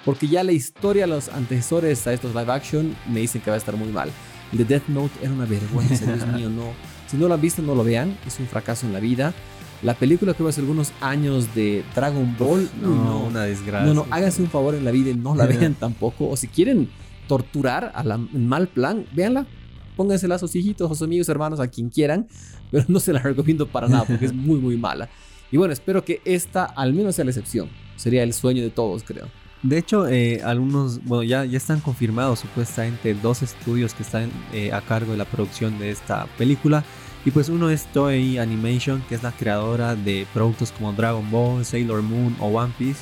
porque 0.04 0.28
ya 0.28 0.44
la 0.44 0.52
historia, 0.52 1.06
los 1.06 1.30
antecesores 1.30 2.08
a 2.08 2.14
estos 2.14 2.34
live 2.34 2.52
action 2.52 2.96
me 3.08 3.20
dicen 3.20 3.42
que 3.42 3.52
va 3.52 3.56
a 3.56 3.60
estar 3.60 3.76
muy 3.76 3.90
mal. 3.90 4.10
De 4.52 4.66
Death 4.66 4.88
Note 4.88 5.14
era 5.22 5.32
una 5.32 5.46
vergüenza, 5.46 6.12
Dios 6.12 6.28
mío, 6.30 6.50
no 6.50 6.74
si 7.10 7.18
no 7.18 7.28
lo 7.28 7.34
han 7.34 7.42
visto, 7.42 7.62
no 7.62 7.74
lo 7.74 7.84
vean. 7.84 8.16
Es 8.28 8.40
un 8.40 8.46
fracaso 8.46 8.86
en 8.86 8.94
la 8.94 9.00
vida. 9.00 9.34
La 9.82 9.96
película 9.96 10.34
que 10.34 10.44
hubo 10.44 10.50
hace 10.50 10.62
algunos 10.62 10.92
años 11.02 11.56
de 11.56 11.84
Dragon 11.96 12.36
Ball. 12.38 12.70
no, 12.82 13.26
una 13.26 13.44
desgracia. 13.44 13.88
No, 13.88 13.94
no, 13.94 14.06
háganse 14.12 14.42
un 14.44 14.50
favor 14.50 14.76
en 14.76 14.86
la 14.86 14.92
vida 14.92 15.10
y 15.10 15.16
no 15.16 15.36
la 15.36 15.46
vean 15.48 15.74
tampoco. 15.74 16.30
O 16.30 16.38
si 16.38 16.48
quieren 16.48 16.90
torturar 17.28 17.92
a 17.96 18.04
la, 18.04 18.18
mal 18.18 18.68
plan, 18.68 19.06
véanla. 19.14 19.48
Póngansela 19.96 20.36
a 20.36 20.40
sus 20.40 20.56
hijitos, 20.56 20.86
a 20.90 20.94
sus 20.94 21.02
amigos, 21.02 21.28
hermanos, 21.30 21.60
a 21.60 21.68
quien 21.68 21.90
quieran. 21.90 22.28
Pero 22.72 22.86
no 22.88 23.00
se 23.00 23.12
la 23.12 23.20
recomiendo 23.20 23.68
para 23.68 23.88
nada 23.88 24.06
porque 24.06 24.26
es 24.26 24.34
muy, 24.36 24.60
muy 24.60 24.78
mala. 24.78 25.10
Y 25.52 25.58
bueno, 25.58 25.74
espero 25.74 26.06
que 26.06 26.22
esta 26.26 26.66
al 26.66 26.94
menos 26.94 27.16
sea 27.16 27.26
la 27.26 27.32
excepción. 27.32 27.70
Sería 27.96 28.22
el 28.22 28.34
sueño 28.34 28.62
de 28.62 28.70
todos, 28.70 29.04
creo. 29.04 29.28
De 29.62 29.78
hecho, 29.78 30.08
eh, 30.08 30.42
algunos, 30.44 31.04
bueno, 31.04 31.24
ya, 31.24 31.44
ya 31.44 31.58
están 31.58 31.82
confirmados 31.82 32.40
supuestamente 32.40 33.14
dos 33.14 33.42
estudios 33.42 33.94
que 33.94 34.04
están 34.04 34.32
eh, 34.54 34.72
a 34.72 34.82
cargo 34.82 35.12
de 35.12 35.18
la 35.18 35.26
producción 35.26 35.78
de 35.80 35.92
esta 35.92 36.28
película. 36.38 36.84
Y 37.26 37.32
pues 37.32 37.50
uno 37.50 37.70
es 37.70 37.86
Toei 37.92 38.38
Animation, 38.38 39.04
que 39.10 39.16
es 39.16 39.24
la 39.24 39.34
creadora 39.34 39.96
de 39.96 40.26
productos 40.34 40.72
como 40.72 40.94
Dragon 40.94 41.30
Ball, 41.30 41.66
Sailor 41.66 42.02
Moon 42.02 42.36
o 42.40 42.48
One 42.48 42.74
Piece, 42.78 43.02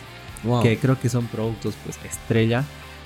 que 0.63 0.78
creo 0.80 1.00
que 1.00 1.10
son 1.10 1.28
productos 1.28 1.76
pues 1.84 2.00
estrella. 2.04 2.63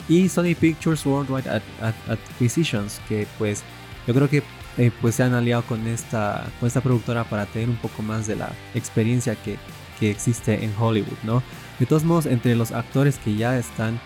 Y 0.08 0.30
Sony 0.30 0.56
Pictures 0.58 1.06
Worldwide 1.06 1.62
Acquisitions, 2.08 3.02
que 3.10 3.28
pues 3.38 3.64
yo 4.08 4.14
creo 4.14 4.30
que 4.30 4.44
eh, 4.78 4.92
pues 5.02 5.16
se 5.16 5.24
han 5.24 5.34
aliado 5.34 5.64
con 5.64 5.86
esta, 5.88 6.50
con 6.60 6.68
esta 6.68 6.80
productora 6.80 7.26
para 7.26 7.46
tener 7.46 7.70
un 7.70 7.76
poco 7.76 8.02
más 8.02 8.26
de 8.28 8.38
la 8.38 8.50
experiencia 8.74 9.36
que, 9.36 9.58
que 10.00 10.10
existe 10.10 10.64
en 10.64 10.74
Hollywood, 10.80 11.18
¿no? 11.24 11.44
De 11.82 11.88
todos 11.88 12.04
modos, 12.04 12.28
entre 12.28 12.56
los 12.56 12.72
actores 12.74 13.18
que 13.18 13.36
ya 13.36 13.58
están 13.58 14.00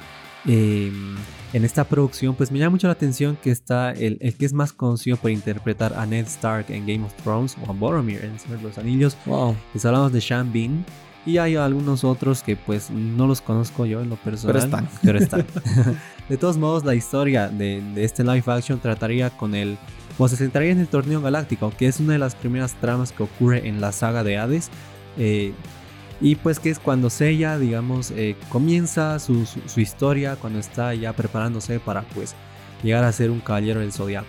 em, 0.46 1.18
en 1.52 1.66
esta 1.66 1.84
producción, 1.84 2.34
pues 2.34 2.50
me 2.50 2.58
llama 2.58 2.70
mucho 2.70 2.88
la 2.88 2.94
atención 2.94 3.36
que 3.36 3.52
está 3.52 3.92
el, 3.92 4.18
que 4.18 4.46
es 4.46 4.54
más 4.54 4.72
conocido 4.72 5.18
por 5.18 5.30
interpretar 5.30 5.94
a 5.94 6.06
Ned 6.06 6.26
Stark 6.26 6.68
en 6.70 6.88
Game 6.88 7.04
of 7.04 7.14
Thrones 7.16 7.58
o 7.62 7.70
a 7.70 7.74
Boromir 7.74 8.24
en 8.24 8.40
Señor 8.40 8.60
de 8.60 8.64
los 8.64 8.78
Anillos. 8.78 9.18
Wow. 9.26 9.58
Les 9.74 9.84
hablamos 9.84 10.14
de 10.14 10.22
Sean 10.22 10.54
Bean. 10.54 10.86
Y 11.26 11.38
hay 11.38 11.58
algunos 11.58 12.06
otros 12.06 12.44
que 12.44 12.56
pues 12.56 12.90
no 12.92 13.28
los 13.28 13.42
conozco 13.42 13.86
yo 13.86 14.00
en 14.00 14.10
lo 14.10 14.16
personal. 14.16 14.54
Pero 14.54 14.64
están. 14.64 14.90
Pero 15.04 15.20
están. 15.20 15.46
de 16.30 16.38
todos 16.38 16.56
modos, 16.56 16.86
la 16.86 16.96
historia 16.96 17.50
de, 17.50 17.84
este 17.98 18.24
live 18.24 18.44
action 18.48 18.80
trataría 18.80 19.32
con 19.32 19.54
el... 19.54 19.78
O 20.18 20.30
se 20.30 20.38
centraría 20.38 20.72
en 20.72 20.80
el 20.80 20.88
torneo 20.88 21.20
galáctico, 21.20 21.74
que 21.78 21.88
es 21.88 22.00
una 22.00 22.14
de 22.14 22.20
las 22.20 22.36
primeras 22.36 22.74
tramas 22.80 23.12
que 23.12 23.24
ocurre 23.24 23.68
en 23.68 23.82
la 23.82 23.92
saga 23.92 24.24
de 24.24 24.38
Hades. 24.38 24.70
Eh, 25.18 25.52
Y 26.22 26.36
pues 26.36 26.60
que 26.60 26.70
es 26.70 26.80
cuando 26.80 27.10
Seiya, 27.10 27.58
digamos, 27.60 28.12
eh, 28.12 28.36
comienza 28.50 29.20
su, 29.20 29.46
su, 29.46 29.60
su 29.68 29.82
historia, 29.82 30.36
cuando 30.38 30.60
está 30.60 30.94
ya 30.94 31.14
preparándose 31.14 31.80
para 31.80 32.04
pues 32.04 32.34
llegar 32.84 33.04
a 33.04 33.12
ser 33.12 33.32
un 33.32 33.40
caballero 33.42 33.82
del 33.82 33.92
zodiaco. 33.92 34.28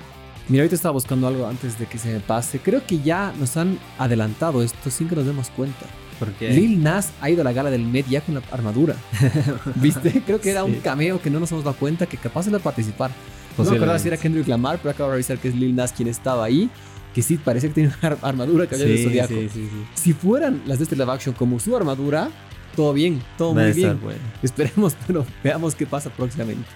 Mira, 0.48 0.62
ahorita 0.62 0.74
estaba 0.76 0.92
buscando 0.92 1.26
algo 1.26 1.46
antes 1.46 1.78
de 1.78 1.86
que 1.86 1.98
se 1.98 2.12
me 2.12 2.20
pase. 2.20 2.58
Creo 2.60 2.84
que 2.86 3.00
ya 3.00 3.32
nos 3.38 3.56
han 3.56 3.78
adelantado 3.98 4.62
esto 4.62 4.90
sin 4.90 5.08
que 5.08 5.16
nos 5.16 5.26
demos 5.26 5.50
cuenta. 5.50 5.86
Porque 6.18 6.50
Lil 6.50 6.82
Nas 6.82 7.10
ha 7.20 7.28
ido 7.28 7.42
a 7.42 7.44
la 7.44 7.52
gala 7.52 7.70
del 7.70 7.84
Met 7.84 8.06
ya 8.08 8.20
con 8.22 8.34
la 8.36 8.42
armadura. 8.50 8.94
¿Viste? 9.74 10.22
Creo 10.24 10.40
que 10.40 10.50
era 10.50 10.64
un 10.64 10.74
Sí. 10.74 10.80
cameo 10.82 11.20
que 11.20 11.30
no 11.30 11.40
nos 11.40 11.50
hemos 11.52 11.64
dado 11.64 11.76
cuenta 11.76 12.06
que 12.06 12.16
capaz 12.16 12.46
de 12.46 12.58
participar. 12.58 13.10
No 13.58 13.64
me 13.64 13.76
acordaba 13.76 13.98
si 13.98 14.08
era 14.08 14.16
Kendrick 14.16 14.46
Lamar, 14.48 14.78
pero 14.78 14.90
acabo 14.92 15.08
de 15.10 15.14
revisar 15.16 15.38
que 15.38 15.48
es 15.48 15.54
Lil 15.54 15.74
Nas 15.74 15.92
quien 15.92 16.08
estaba 16.08 16.44
ahí. 16.44 16.70
Que 17.16 17.22
sí, 17.22 17.38
parece 17.38 17.68
que 17.68 17.72
tiene 17.74 17.88
una 18.02 18.08
ar- 18.10 18.18
armadura 18.20 18.66
que 18.66 18.74
había 18.74 18.86
del 18.88 18.98
sí, 18.98 19.04
Zodiaco. 19.04 19.28
sí, 19.32 19.48
sí, 19.50 19.68
sí. 19.72 19.84
Si 19.94 20.12
fueran 20.12 20.60
las 20.66 20.76
de 20.78 20.84
este 20.84 20.96
live 20.96 21.10
action 21.10 21.34
como 21.34 21.58
su 21.58 21.74
armadura, 21.74 22.28
todo 22.76 22.92
bien, 22.92 23.22
todo 23.38 23.54
Va 23.54 23.62
muy 23.62 23.72
bien. 23.72 23.98
bueno. 24.02 24.20
Esperemos, 24.42 24.94
pero 25.06 25.24
veamos 25.42 25.74
qué 25.74 25.86
pasa 25.86 26.10
próximamente. 26.10 26.66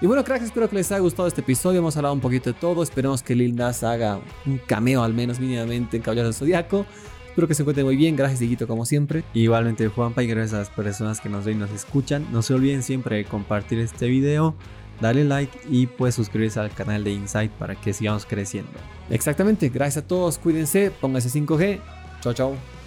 Y 0.00 0.06
bueno, 0.06 0.22
cracks, 0.22 0.44
espero 0.44 0.68
que 0.68 0.76
les 0.76 0.92
haya 0.92 1.00
gustado 1.00 1.26
este 1.26 1.40
episodio. 1.40 1.78
Hemos 1.80 1.96
hablado 1.96 2.14
un 2.14 2.20
poquito 2.20 2.52
de 2.52 2.58
todo. 2.60 2.82
Esperemos 2.82 3.22
que 3.22 3.34
Lil 3.34 3.56
Nas 3.56 3.82
haga 3.82 4.20
un 4.46 4.58
cameo, 4.58 5.02
al 5.02 5.12
menos 5.14 5.40
mínimamente, 5.40 5.96
en 5.96 6.02
Caballeros 6.02 6.38
del 6.38 6.38
Zodiaco. 6.48 6.86
Espero 7.28 7.48
que 7.48 7.54
se 7.54 7.62
encuentren 7.62 7.84
muy 7.86 7.96
bien. 7.96 8.14
Gracias, 8.14 8.38
Dieguito, 8.40 8.68
como 8.68 8.84
siempre. 8.86 9.24
Igualmente 9.34 9.88
Juanpa 9.88 10.22
y 10.22 10.26
gracias 10.28 10.54
a 10.54 10.58
las 10.58 10.70
personas 10.70 11.20
que 11.20 11.28
nos 11.28 11.44
ven 11.46 11.56
y 11.56 11.60
nos 11.60 11.70
escuchan. 11.70 12.26
No 12.30 12.42
se 12.42 12.54
olviden 12.54 12.82
siempre 12.84 13.16
de 13.16 13.24
compartir 13.24 13.80
este 13.80 14.06
video, 14.06 14.54
darle 15.00 15.24
like 15.24 15.58
y 15.68 15.86
pues 15.86 16.14
suscribirse 16.14 16.60
al 16.60 16.70
canal 16.70 17.04
de 17.04 17.12
Insight 17.12 17.50
para 17.52 17.74
que 17.74 17.92
sigamos 17.92 18.26
creciendo. 18.26 18.72
Exactamente. 19.10 19.68
Gracias 19.68 20.04
a 20.04 20.06
todos. 20.06 20.38
Cuídense. 20.38 20.90
Pónganse 20.90 21.28
5G. 21.28 21.80
Chao, 22.20 22.32
chao. 22.34 22.77